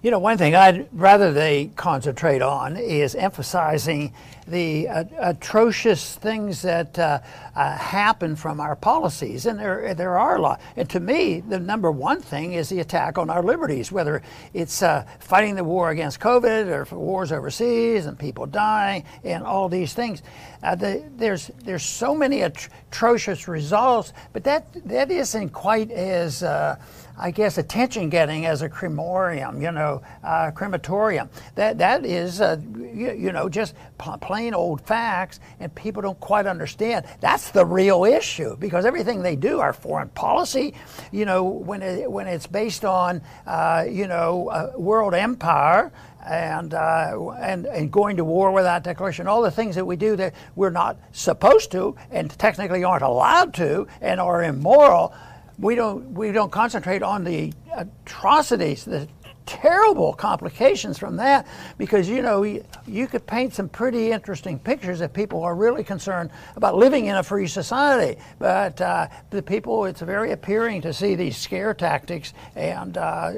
You 0.00 0.12
know, 0.12 0.20
one 0.20 0.38
thing 0.38 0.54
I'd 0.54 0.88
rather 0.92 1.32
they 1.32 1.72
concentrate 1.74 2.40
on 2.40 2.76
is 2.76 3.16
emphasizing 3.16 4.14
the 4.46 4.86
uh, 4.86 5.04
atrocious 5.18 6.14
things 6.14 6.62
that 6.62 6.96
uh, 6.96 7.18
uh, 7.58 7.76
happen 7.76 8.36
from 8.36 8.60
our 8.60 8.76
policies, 8.76 9.44
and 9.44 9.58
there 9.58 9.92
there 9.92 10.16
are 10.16 10.36
a 10.36 10.40
lot. 10.40 10.60
And 10.76 10.88
to 10.90 11.00
me, 11.00 11.40
the 11.40 11.58
number 11.58 11.90
one 11.90 12.20
thing 12.20 12.52
is 12.52 12.68
the 12.68 12.78
attack 12.78 13.18
on 13.18 13.30
our 13.30 13.42
liberties, 13.42 13.90
whether 13.90 14.22
it's 14.54 14.80
uh, 14.80 15.04
fighting 15.18 15.56
the 15.56 15.64
war 15.64 15.90
against 15.90 16.20
COVID 16.20 16.68
or 16.68 16.96
wars 16.96 17.32
overseas 17.32 18.06
and 18.06 18.16
people 18.16 18.46
dying 18.46 19.02
and 19.24 19.42
all 19.42 19.68
these 19.68 19.92
things. 19.92 20.22
Uh, 20.62 20.76
the, 20.76 21.02
there's 21.16 21.50
there's 21.64 21.82
so 21.82 22.14
many 22.14 22.42
atrocious 22.42 23.48
results, 23.48 24.12
but 24.32 24.44
that 24.44 24.68
that 24.86 25.10
isn't 25.10 25.48
quite 25.48 25.90
as 25.90 26.44
uh, 26.44 26.76
I 27.20 27.32
guess, 27.32 27.58
attention 27.58 28.10
getting 28.10 28.46
as 28.46 28.62
a 28.62 28.68
crematorium, 28.68 29.60
you 29.60 29.72
know, 29.72 30.02
uh, 30.22 30.52
crematorium. 30.52 31.28
That, 31.56 31.78
that 31.78 32.06
is, 32.06 32.40
uh, 32.40 32.60
you, 32.76 33.12
you, 33.12 33.32
know, 33.32 33.48
just 33.48 33.74
plain 34.20 34.54
old 34.54 34.80
facts, 34.82 35.40
and 35.58 35.74
people 35.74 36.00
don't 36.00 36.20
quite 36.20 36.46
understand. 36.46 37.06
That's 37.20 37.47
the 37.50 37.64
real 37.64 38.04
issue 38.04 38.56
because 38.56 38.84
everything 38.84 39.22
they 39.22 39.36
do, 39.36 39.60
our 39.60 39.72
foreign 39.72 40.08
policy, 40.10 40.74
you 41.12 41.24
know, 41.24 41.44
when, 41.44 41.82
it, 41.82 42.10
when 42.10 42.26
it's 42.26 42.46
based 42.46 42.84
on, 42.84 43.22
uh, 43.46 43.84
you 43.88 44.06
know, 44.06 44.72
world 44.76 45.14
empire, 45.14 45.92
and, 46.28 46.74
uh, 46.74 47.30
and, 47.38 47.66
and 47.66 47.90
going 47.90 48.16
to 48.16 48.24
war 48.24 48.52
without 48.52 48.82
declaration, 48.82 49.26
all 49.26 49.40
the 49.40 49.50
things 49.50 49.74
that 49.76 49.84
we 49.84 49.96
do 49.96 50.16
that 50.16 50.34
we're 50.56 50.70
not 50.70 50.98
supposed 51.12 51.72
to 51.72 51.96
and 52.10 52.30
technically 52.38 52.84
aren't 52.84 53.02
allowed 53.02 53.54
to 53.54 53.86
and 54.00 54.20
are 54.20 54.42
immoral, 54.42 55.14
we 55.58 55.74
don't 55.74 56.12
we 56.12 56.30
don't 56.30 56.52
concentrate 56.52 57.02
on 57.02 57.24
the 57.24 57.52
atrocities, 57.74 58.84
the 58.84 59.08
terrible 59.48 60.12
complications 60.12 60.98
from 60.98 61.16
that 61.16 61.46
because 61.78 62.06
you 62.06 62.20
know 62.20 62.42
you, 62.42 63.06
could 63.06 63.26
paint 63.26 63.54
some 63.54 63.66
pretty 63.66 64.12
interesting 64.12 64.58
pictures 64.58 65.00
if 65.00 65.10
people 65.14 65.42
are 65.42 65.54
really 65.54 65.82
concerned 65.82 66.28
about 66.56 66.76
living 66.76 67.06
in 67.06 67.16
a 67.16 67.22
free 67.22 67.46
society 67.46 68.20
but 68.38 68.78
uh, 68.82 69.08
the 69.30 69.42
people 69.42 69.86
it's 69.86 70.02
very 70.02 70.32
appealing 70.32 70.82
to 70.82 70.92
see 70.92 71.14
these 71.14 71.34
scare 71.34 71.72
tactics 71.72 72.34
and 72.56 72.98
uh, 72.98 73.32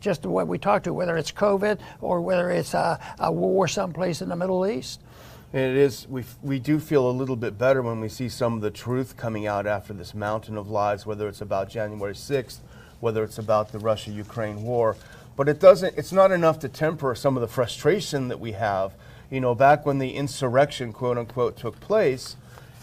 just 0.00 0.24
what 0.24 0.48
we 0.48 0.56
talked 0.56 0.84
to 0.84 0.94
whether 0.94 1.18
it's 1.18 1.30
covid 1.30 1.78
or 2.00 2.22
whether 2.22 2.50
it's 2.50 2.72
a, 2.72 2.98
a 3.18 3.30
war 3.30 3.68
someplace 3.68 4.22
in 4.22 4.30
the 4.30 4.36
middle 4.36 4.66
east 4.66 5.02
and 5.52 5.62
it 5.62 5.76
is, 5.76 6.06
we, 6.08 6.22
we 6.42 6.60
do 6.60 6.78
feel 6.78 7.10
a 7.10 7.12
little 7.12 7.34
bit 7.34 7.58
better 7.58 7.82
when 7.82 8.00
we 8.00 8.08
see 8.08 8.28
some 8.28 8.54
of 8.54 8.60
the 8.60 8.70
truth 8.70 9.16
coming 9.16 9.48
out 9.48 9.66
after 9.66 9.92
this 9.92 10.14
mountain 10.14 10.56
of 10.56 10.70
lies, 10.70 11.04
whether 11.04 11.26
it's 11.26 11.40
about 11.40 11.68
January 11.68 12.14
6th, 12.14 12.58
whether 13.00 13.24
it's 13.24 13.38
about 13.38 13.72
the 13.72 13.78
Russia 13.78 14.12
Ukraine 14.12 14.62
war. 14.62 14.96
But 15.40 15.48
it 15.48 15.58
doesn't, 15.58 15.96
it's 15.96 16.12
not 16.12 16.32
enough 16.32 16.58
to 16.58 16.68
temper 16.68 17.14
some 17.14 17.34
of 17.34 17.40
the 17.40 17.48
frustration 17.48 18.28
that 18.28 18.40
we 18.40 18.52
have. 18.52 18.92
You 19.30 19.40
know, 19.40 19.54
back 19.54 19.86
when 19.86 19.96
the 19.96 20.10
insurrection, 20.10 20.92
quote 20.92 21.16
unquote, 21.16 21.56
took 21.56 21.80
place, 21.80 22.36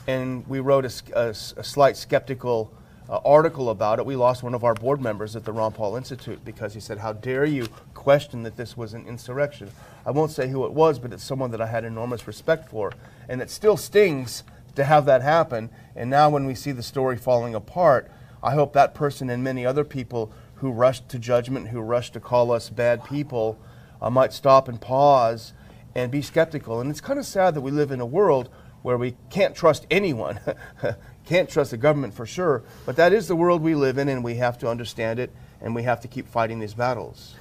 and 0.08 0.44
we 0.48 0.60
wrote 0.60 0.84
a, 0.84 0.92
a, 1.14 1.30
a 1.30 1.64
slight 1.64 1.98
skeptical 1.98 2.74
uh, 3.08 3.20
article 3.24 3.70
about 3.70 4.00
it, 4.00 4.08
we 4.08 4.16
lost 4.16 4.42
one 4.42 4.56
of 4.56 4.64
our 4.64 4.74
board 4.74 5.00
members 5.00 5.36
at 5.36 5.46
the 5.46 5.52
Ron 5.52 5.72
Paul 5.72 5.98
Institute 5.98 6.44
because 6.44 6.74
he 6.74 6.80
said, 6.80 6.98
How 6.98 7.14
dare 7.14 7.46
you 7.46 7.68
question 7.94 8.42
that 8.42 8.58
this 8.58 8.76
was 8.76 8.96
an 8.96 9.06
insurrection? 9.08 9.70
I 10.04 10.10
won't 10.10 10.32
say 10.32 10.50
who 10.50 10.66
it 10.66 10.74
was, 10.74 10.98
but 10.98 11.14
it's 11.14 11.24
someone 11.24 11.52
that 11.52 11.62
I 11.62 11.68
had 11.68 11.86
enormous 11.86 12.26
respect 12.26 12.70
for. 12.70 12.92
And 13.30 13.40
it 13.40 13.52
still 13.52 13.78
stings 13.78 14.42
to 14.74 14.84
have 14.84 15.06
that 15.06 15.22
happen. 15.22 15.70
And 15.96 16.10
now, 16.10 16.32
when 16.32 16.48
we 16.48 16.56
see 16.56 16.72
the 16.72 16.82
story 16.82 17.18
falling 17.18 17.54
apart, 17.54 18.10
I 18.42 18.54
hope 18.54 18.74
that 18.74 18.96
person 18.96 19.30
and 19.30 19.44
many 19.44 19.64
other 19.64 19.84
people 19.84 20.32
who 20.58 20.72
rush 20.72 21.02
to 21.02 21.20
judgment, 21.20 21.70
who 21.70 21.80
rush 21.80 22.12
to 22.12 22.20
call 22.20 22.52
us 22.52 22.70
bad 22.70 23.04
people, 23.04 23.60
uh, 24.02 24.10
might 24.10 24.34
stop 24.34 24.68
and 24.68 24.82
pause 24.82 25.54
and 25.96 26.12
be 26.12 26.22
skeptical. 26.22 26.80
And 26.80 26.90
it's 26.90 27.02
kind 27.02 27.20
of 27.20 27.26
sad 27.26 27.56
that 27.56 27.62
we 27.62 27.72
live 27.72 27.92
in 27.92 28.00
a 28.00 28.06
world 28.06 28.50
where 28.82 28.98
we 28.98 29.16
can't 29.30 29.56
trust 29.56 29.86
anyone. 29.90 30.40
Can't 31.26 31.50
trust 31.50 31.72
the 31.72 31.78
government 31.78 32.14
for 32.14 32.26
sure, 32.26 32.64
but 32.86 32.96
that 32.96 33.12
is 33.12 33.28
the 33.28 33.36
world 33.36 33.62
we 33.62 33.76
live 33.76 33.98
in, 33.98 34.08
and 34.08 34.24
we 34.24 34.36
have 34.36 34.58
to 34.60 34.70
understand 34.70 35.20
it, 35.20 35.30
and 35.60 35.76
we 35.76 35.84
have 35.84 36.00
to 36.00 36.08
keep 36.08 36.26
fighting 36.26 36.58
these 36.58 36.74
battles. 36.74 37.36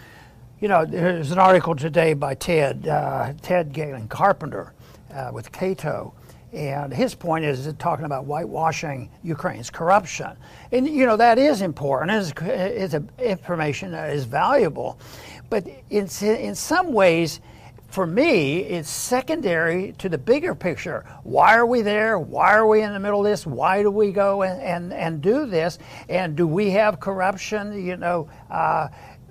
You 0.59 0.67
know, 0.67 0.85
there's 0.85 1.31
an 1.31 1.39
article 1.39 1.77
today 1.77 2.13
by 2.13 2.35
Ted, 2.35 2.89
uh, 2.89 3.35
Ted 3.43 3.73
Galen 3.73 4.09
Carpenter 4.09 4.73
uh, 5.15 5.31
with 5.33 5.53
Cato, 5.53 6.15
and 6.57 6.93
his 6.93 7.15
point 7.15 7.45
is 7.45 7.73
talking 7.79 8.07
about 8.07 8.25
whitewashing 8.25 9.11
Ukraine's 9.23 9.69
corruption. 9.69 10.31
And, 10.73 10.89
you 10.89 11.05
know, 11.05 11.17
that 11.19 11.39
is 11.39 11.61
important, 11.61 12.11
it's, 12.11 12.33
it's 12.43 12.95
a, 12.95 13.05
information 13.19 13.93
that 13.93 14.11
is 14.11 14.25
valuable. 14.25 14.99
But 15.51 15.67
in, 15.91 16.09
in 16.23 16.55
some 16.55 16.95
ways, 16.95 17.41
for 17.89 18.07
me, 18.07 18.59
it's 18.61 18.91
secondary 18.91 19.93
to 19.99 20.09
the 20.09 20.19
bigger 20.19 20.55
picture. 20.55 21.05
Why 21.23 21.57
are 21.57 21.67
we 21.67 21.83
there? 21.83 22.19
Why 22.19 22.55
are 22.55 22.67
we 22.67 22.83
in 22.83 22.93
the 22.93 23.01
middle 23.01 23.21
of 23.21 23.31
this? 23.31 23.47
Why 23.47 23.83
do 23.83 23.91
we 23.91 24.11
go 24.11 24.43
and, 24.43 24.61
and, 24.61 24.93
and 24.93 25.21
do 25.21 25.47
this? 25.47 25.79
And 26.09 26.37
do 26.37 26.47
we 26.47 26.71
have 26.71 27.01
corruption? 27.01 27.85
You 27.85 27.97
know, 27.97 28.29
uh, 28.51 28.89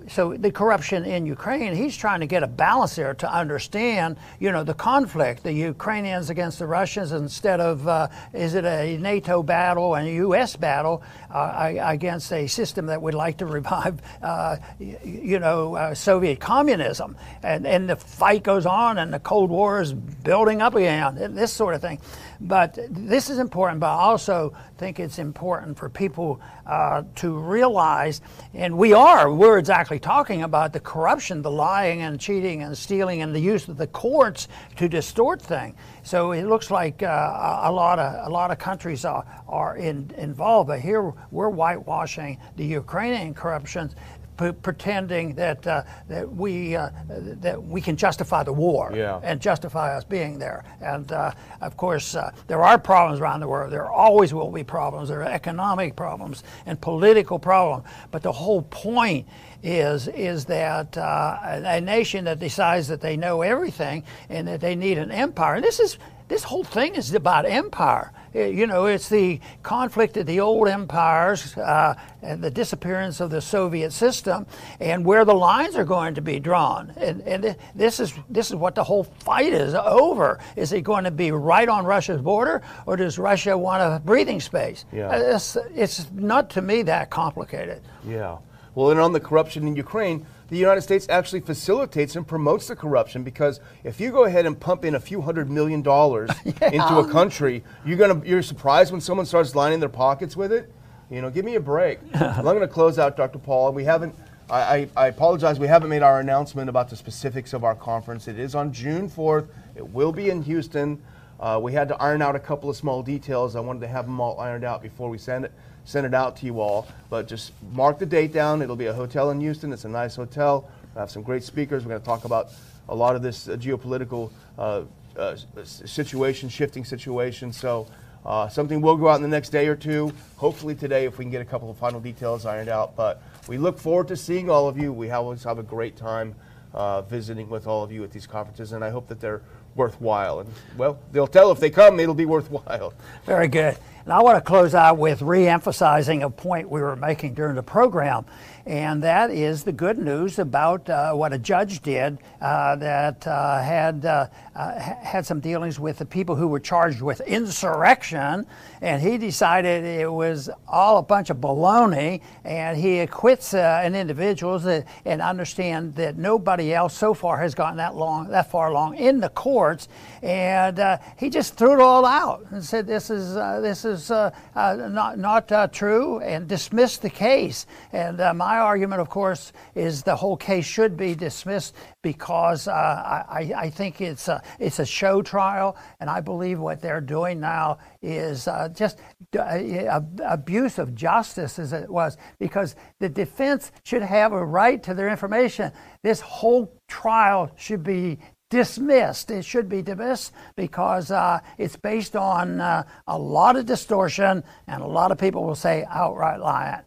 so 0.07 0.35
the 0.35 0.51
corruption 0.51 1.03
in 1.05 1.25
Ukraine, 1.25 1.73
he's 1.73 1.95
trying 1.97 2.19
to 2.19 2.27
get 2.27 2.43
a 2.43 2.47
balance 2.47 2.95
there 2.95 3.13
to 3.15 3.31
understand, 3.31 4.17
you 4.39 4.51
know, 4.51 4.63
the 4.63 4.73
conflict, 4.73 5.43
the 5.43 5.51
Ukrainians 5.51 6.29
against 6.29 6.59
the 6.59 6.67
Russians, 6.67 7.11
instead 7.11 7.59
of 7.59 7.87
uh, 7.87 8.07
is 8.33 8.55
it 8.55 8.65
a 8.65 8.97
NATO 8.97 9.41
battle 9.41 9.95
and 9.95 10.07
a 10.07 10.11
U.S. 10.13 10.55
battle 10.55 11.01
uh, 11.35 11.73
against 11.83 12.31
a 12.31 12.47
system 12.47 12.85
that 12.85 13.01
would 13.01 13.13
like 13.13 13.37
to 13.37 13.45
revive, 13.45 14.01
uh, 14.21 14.55
you 14.79 15.39
know, 15.39 15.75
uh, 15.75 15.93
Soviet 15.93 16.39
communism, 16.39 17.17
and 17.43 17.67
and 17.67 17.89
the 17.89 17.95
fight 17.95 18.43
goes 18.43 18.65
on, 18.65 18.97
and 18.97 19.13
the 19.13 19.19
Cold 19.19 19.49
War 19.49 19.81
is 19.81 19.93
building 19.93 20.61
up 20.61 20.75
again, 20.75 21.35
this 21.35 21.51
sort 21.51 21.75
of 21.75 21.81
thing. 21.81 21.99
But 22.39 22.77
this 22.89 23.29
is 23.29 23.39
important, 23.39 23.79
but 23.79 23.87
I 23.87 24.03
also 24.03 24.53
think 24.77 24.99
it's 24.99 25.19
important 25.19 25.77
for 25.77 25.89
people 25.89 26.41
uh, 26.65 27.03
to 27.15 27.37
realize, 27.37 28.21
and 28.53 28.77
we 28.77 28.93
are, 28.93 29.31
we're 29.31 29.57
exactly 29.57 29.99
talking 29.99 30.43
about 30.43 30.73
the 30.73 30.79
corruption, 30.79 31.41
the 31.41 31.51
lying 31.51 32.01
and 32.01 32.19
cheating 32.19 32.63
and 32.63 32.77
stealing, 32.77 33.21
and 33.21 33.33
the 33.33 33.39
use 33.39 33.67
of 33.67 33.77
the 33.77 33.87
courts 33.87 34.47
to 34.77 34.87
distort 34.89 35.41
things. 35.41 35.75
So 36.03 36.33
it 36.33 36.45
looks 36.45 36.69
like 36.69 37.03
uh, 37.03 37.59
a 37.63 37.71
lot 37.71 37.99
of 37.99 38.27
a 38.27 38.29
lot 38.29 38.51
of 38.51 38.57
countries 38.59 39.05
are, 39.05 39.25
are 39.47 39.77
in, 39.77 40.11
involved, 40.17 40.67
but 40.67 40.79
here 40.79 41.13
we're 41.31 41.49
whitewashing 41.49 42.37
the 42.55 42.65
Ukrainian 42.65 43.33
corruption 43.33 43.91
P- 44.37 44.51
pretending 44.51 45.33
that 45.35 45.65
uh, 45.65 45.83
that 46.09 46.29
we 46.29 46.75
uh, 46.75 46.89
that 47.07 47.63
we 47.63 47.79
can 47.79 47.95
justify 47.95 48.43
the 48.43 48.51
war 48.51 48.91
yeah. 48.93 49.21
and 49.23 49.39
justify 49.39 49.95
us 49.95 50.03
being 50.03 50.37
there. 50.39 50.65
And 50.81 51.09
uh, 51.09 51.31
of 51.61 51.77
course, 51.77 52.15
uh, 52.15 52.31
there 52.47 52.61
are 52.61 52.77
problems 52.77 53.21
around 53.21 53.39
the 53.39 53.47
world. 53.47 53.71
There 53.71 53.89
always 53.89 54.33
will 54.33 54.51
be 54.51 54.63
problems. 54.63 55.07
There 55.07 55.21
are 55.21 55.31
economic 55.31 55.95
problems 55.95 56.43
and 56.65 56.79
political 56.81 57.39
problems. 57.39 57.85
But 58.11 58.23
the 58.23 58.31
whole 58.33 58.63
point 58.63 59.25
is 59.63 60.09
is 60.09 60.43
that 60.45 60.97
uh, 60.97 61.37
a 61.41 61.79
nation 61.79 62.25
that 62.25 62.39
decides 62.39 62.89
that 62.89 62.99
they 62.99 63.15
know 63.15 63.41
everything 63.41 64.03
and 64.29 64.49
that 64.49 64.59
they 64.59 64.75
need 64.75 64.97
an 64.97 65.11
empire. 65.11 65.55
And 65.55 65.63
this 65.63 65.79
is 65.79 65.97
this 66.27 66.43
whole 66.43 66.65
thing 66.65 66.95
is 66.95 67.13
about 67.13 67.45
empire. 67.45 68.11
You 68.35 68.67
know, 68.67 68.85
it's 68.87 69.07
the 69.07 69.39
conflict 69.63 70.17
of 70.17 70.25
the 70.25 70.41
old 70.41 70.67
empires 70.67 71.55
uh, 71.55 71.95
and 72.21 72.43
the 72.43 72.51
disappearance 72.51 73.21
of 73.21 73.29
the 73.29 73.39
Soviet 73.39 73.93
system, 73.93 74.45
and 74.81 75.05
where 75.05 75.23
the 75.23 75.33
lines 75.33 75.77
are 75.77 75.85
going 75.85 76.15
to 76.15 76.21
be 76.21 76.41
drawn. 76.41 76.91
And, 76.97 77.21
and 77.21 77.55
this 77.75 78.01
is 78.01 78.13
this 78.29 78.49
is 78.49 78.55
what 78.57 78.75
the 78.75 78.83
whole 78.83 79.05
fight 79.05 79.53
is 79.53 79.73
over. 79.73 80.39
Is 80.57 80.73
it 80.73 80.81
going 80.81 81.05
to 81.05 81.11
be 81.11 81.31
right 81.31 81.69
on 81.69 81.85
Russia's 81.85 82.21
border, 82.21 82.61
or 82.85 82.97
does 82.97 83.17
Russia 83.17 83.57
want 83.57 83.81
a 83.81 84.01
breathing 84.03 84.41
space? 84.41 84.83
Yeah. 84.91 85.07
Uh, 85.07 85.35
it's, 85.35 85.57
it's 85.73 86.11
not 86.11 86.49
to 86.51 86.61
me 86.61 86.81
that 86.81 87.09
complicated. 87.09 87.83
Yeah. 88.05 88.39
Well, 88.73 88.91
and 88.91 88.99
on 88.99 89.13
the 89.13 89.21
corruption 89.21 89.65
in 89.65 89.77
Ukraine, 89.77 90.25
the 90.49 90.57
United 90.57 90.81
States 90.81 91.07
actually 91.09 91.39
facilitates 91.39 92.15
and 92.15 92.27
promotes 92.27 92.67
the 92.67 92.75
corruption 92.75 93.23
because 93.23 93.59
if 93.83 93.99
you 93.99 94.11
go 94.11 94.25
ahead 94.25 94.45
and 94.45 94.59
pump 94.59 94.85
in 94.85 94.95
a 94.95 94.99
few 94.99 95.21
hundred 95.21 95.49
million 95.49 95.81
dollars 95.81 96.29
yeah. 96.45 96.71
into 96.71 96.97
a 96.99 97.11
country, 97.11 97.63
you're 97.85 97.97
gonna 97.97 98.21
you're 98.25 98.43
surprised 98.43 98.91
when 98.91 99.01
someone 99.01 99.25
starts 99.25 99.55
lining 99.55 99.79
their 99.79 99.89
pockets 99.89 100.35
with 100.35 100.51
it. 100.51 100.71
You 101.09 101.21
know, 101.21 101.29
give 101.29 101.45
me 101.45 101.55
a 101.55 101.59
break. 101.59 101.99
I'm 102.13 102.43
going 102.43 102.59
to 102.61 102.67
close 102.67 102.97
out, 102.97 103.15
Dr. 103.15 103.39
Paul. 103.39 103.71
We 103.73 103.83
haven't. 103.83 104.15
I, 104.49 104.61
I, 104.61 104.89
I 104.97 105.07
apologize. 105.07 105.59
We 105.59 105.67
haven't 105.67 105.89
made 105.89 106.03
our 106.03 106.19
announcement 106.19 106.69
about 106.69 106.89
the 106.89 106.95
specifics 106.95 107.53
of 107.53 107.63
our 107.63 107.75
conference. 107.75 108.27
It 108.27 108.37
is 108.39 108.55
on 108.55 108.71
June 108.71 109.09
4th. 109.09 109.47
It 109.75 109.87
will 109.87 110.11
be 110.11 110.29
in 110.29 110.41
Houston. 110.43 111.01
Uh, 111.39 111.59
we 111.61 111.73
had 111.73 111.87
to 111.89 111.95
iron 111.97 112.21
out 112.21 112.35
a 112.35 112.39
couple 112.39 112.69
of 112.69 112.75
small 112.75 113.03
details. 113.03 113.55
I 113.55 113.59
wanted 113.59 113.81
to 113.81 113.87
have 113.87 114.05
them 114.05 114.19
all 114.19 114.39
ironed 114.39 114.63
out 114.63 114.81
before 114.81 115.09
we 115.09 115.17
send 115.17 115.45
it 115.45 115.51
send 115.85 116.05
it 116.05 116.13
out 116.13 116.35
to 116.37 116.45
you 116.45 116.59
all. 116.59 116.87
But 117.09 117.27
just 117.27 117.53
mark 117.71 117.99
the 117.99 118.05
date 118.05 118.33
down. 118.33 118.61
It'll 118.61 118.75
be 118.75 118.87
a 118.87 118.93
hotel 118.93 119.31
in 119.31 119.39
Houston. 119.39 119.71
It's 119.71 119.85
a 119.85 119.89
nice 119.89 120.15
hotel. 120.15 120.69
We 120.93 120.99
have 120.99 121.09
some 121.09 121.23
great 121.23 121.43
speakers. 121.43 121.83
We're 121.83 121.89
going 121.89 122.01
to 122.01 122.05
talk 122.05 122.25
about 122.25 122.49
a 122.89 122.95
lot 122.95 123.15
of 123.15 123.21
this 123.21 123.47
uh, 123.47 123.55
geopolitical 123.55 124.31
uh, 124.57 124.83
uh, 125.17 125.35
situation, 125.63 126.49
shifting 126.49 126.83
situation. 126.83 127.53
So 127.53 127.87
uh, 128.25 128.49
something 128.49 128.81
will 128.81 128.97
go 128.97 129.07
out 129.07 129.15
in 129.15 129.21
the 129.21 129.27
next 129.27 129.49
day 129.49 129.67
or 129.67 129.75
two. 129.75 130.11
Hopefully 130.37 130.75
today, 130.75 131.05
if 131.05 131.17
we 131.17 131.23
can 131.23 131.31
get 131.31 131.41
a 131.41 131.45
couple 131.45 131.69
of 131.69 131.77
final 131.77 131.99
details 131.99 132.45
ironed 132.45 132.69
out. 132.69 132.95
But 132.95 133.21
we 133.47 133.57
look 133.57 133.77
forward 133.77 134.07
to 134.09 134.17
seeing 134.17 134.49
all 134.49 134.67
of 134.67 134.77
you. 134.77 134.91
We 134.91 135.11
always 135.11 135.43
have 135.43 135.59
a 135.59 135.63
great 135.63 135.95
time 135.95 136.35
uh, 136.73 137.01
visiting 137.03 137.49
with 137.49 137.67
all 137.67 137.83
of 137.83 137.91
you 137.91 138.03
at 138.03 138.11
these 138.11 138.27
conferences, 138.27 138.73
and 138.73 138.83
I 138.83 138.89
hope 138.89 139.07
that 139.07 139.21
they're 139.21 139.41
worthwhile. 139.75 140.39
And 140.39 140.49
well, 140.77 140.99
they'll 141.11 141.27
tell 141.27 141.51
if 141.51 141.59
they 141.59 141.69
come, 141.69 141.99
it'll 141.99 142.15
be 142.15 142.25
worthwhile. 142.25 142.93
Very 143.25 143.47
good. 143.47 143.77
And 144.05 144.13
I 144.13 144.21
want 144.21 144.37
to 144.37 144.41
close 144.41 144.75
out 144.75 144.99
with 144.99 145.23
re 145.23 145.47
emphasizing 145.47 146.21
a 146.21 146.29
point 146.29 146.69
we 146.69 146.79
were 146.79 146.95
making 146.95 147.33
during 147.33 147.55
the 147.55 147.63
program 147.63 148.25
and 148.65 149.03
that 149.03 149.29
is 149.29 149.63
the 149.63 149.71
good 149.71 149.99
news 149.99 150.39
about 150.39 150.89
uh, 150.89 151.13
what 151.13 151.31
a 151.31 151.37
judge 151.37 151.81
did 151.81 152.17
uh, 152.41 152.75
that 152.77 153.25
uh, 153.27 153.61
had 153.61 154.03
uh, 154.05 154.27
uh, 154.55 154.79
had 154.79 155.23
some 155.25 155.39
dealings 155.39 155.79
with 155.79 155.99
the 155.99 156.05
people 156.05 156.35
who 156.35 156.47
were 156.47 156.59
charged 156.59 157.01
with 157.01 157.21
insurrection, 157.21 158.45
and 158.81 159.01
he 159.01 159.17
decided 159.17 159.83
it 159.83 160.11
was 160.11 160.49
all 160.67 160.97
a 160.97 161.03
bunch 161.03 161.29
of 161.29 161.37
baloney, 161.37 162.21
and 162.43 162.77
he 162.77 162.99
acquits 162.99 163.53
uh, 163.53 163.81
an 163.83 163.93
individual 163.93 164.57
that, 164.57 164.85
and 165.03 165.21
understand 165.21 165.93
that 165.95 166.17
nobody 166.17 166.73
else 166.73 166.97
so 166.97 167.13
far 167.13 167.37
has 167.37 167.53
gotten 167.53 167.77
that 167.77 167.95
long, 167.95 168.29
that 168.29 168.49
far 168.49 168.69
along 168.69 168.95
in 168.95 169.19
the 169.19 169.29
courts, 169.29 169.89
and 170.23 170.99
he 171.17 171.29
just 171.29 171.55
threw 171.55 171.73
it 171.73 171.79
all 171.79 172.05
out 172.05 172.43
and 172.49 172.63
said 172.63 172.87
this 172.87 173.11
is 173.11 173.35
this 173.35 173.85
is 173.85 173.94
not 174.09 175.19
not 175.19 175.73
true, 175.73 176.19
and 176.19 176.47
dismissed 176.47 177.01
the 177.01 177.09
case. 177.09 177.65
And 177.91 178.17
my 178.37 178.55
my 178.55 178.61
argument, 178.61 179.01
of 179.01 179.09
course, 179.09 179.51
is 179.73 180.03
the 180.03 180.15
whole 180.15 180.37
case 180.37 180.65
should 180.65 180.95
be 180.95 181.13
dismissed 181.13 181.75
because 182.01 182.69
uh, 182.69 182.71
I, 182.71 183.51
I, 183.57 183.69
think 183.69 183.99
it's 183.99 184.29
a, 184.29 184.41
it's 184.59 184.79
a 184.79 184.85
show 184.85 185.21
trial, 185.21 185.75
and 185.99 186.09
I 186.09 186.21
believe 186.21 186.59
what 186.59 186.79
they're 186.79 187.01
doing 187.01 187.41
now 187.41 187.79
is 188.01 188.47
uh, 188.47 188.69
just 188.69 188.99
uh, 189.37 189.99
abuse 190.23 190.77
of 190.77 190.95
justice, 190.95 191.59
as 191.59 191.73
it 191.73 191.89
was, 191.89 192.17
because 192.39 192.75
the 192.99 193.09
defense 193.09 193.71
should 193.83 194.03
have 194.03 194.31
a 194.31 194.45
right 194.45 194.81
to 194.83 194.93
their 194.93 195.09
information. 195.09 195.71
This 196.01 196.21
whole 196.21 196.71
trial 196.87 197.51
should 197.57 197.83
be 197.83 198.19
dismissed. 198.49 199.31
It 199.31 199.45
should 199.45 199.69
be 199.69 199.81
dismissed 199.81 200.33
because 200.55 201.11
uh, 201.11 201.39
it's 201.57 201.75
based 201.75 202.15
on 202.15 202.61
uh, 202.61 202.83
a 203.07 203.17
lot 203.17 203.55
of 203.55 203.65
distortion, 203.65 204.43
and 204.67 204.81
a 204.81 204.87
lot 204.87 205.11
of 205.11 205.17
people 205.17 205.43
will 205.43 205.55
say 205.55 205.85
outright 205.89 206.39
lying. 206.39 206.81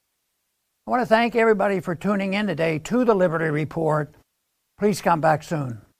I 0.86 0.90
want 0.90 1.02
to 1.02 1.06
thank 1.06 1.36
everybody 1.36 1.80
for 1.80 1.94
tuning 1.94 2.34
in 2.34 2.46
today 2.46 2.78
to 2.80 3.04
the 3.04 3.14
Liberty 3.14 3.50
Report. 3.50 4.14
Please 4.78 5.02
come 5.02 5.20
back 5.20 5.42
soon. 5.42 5.82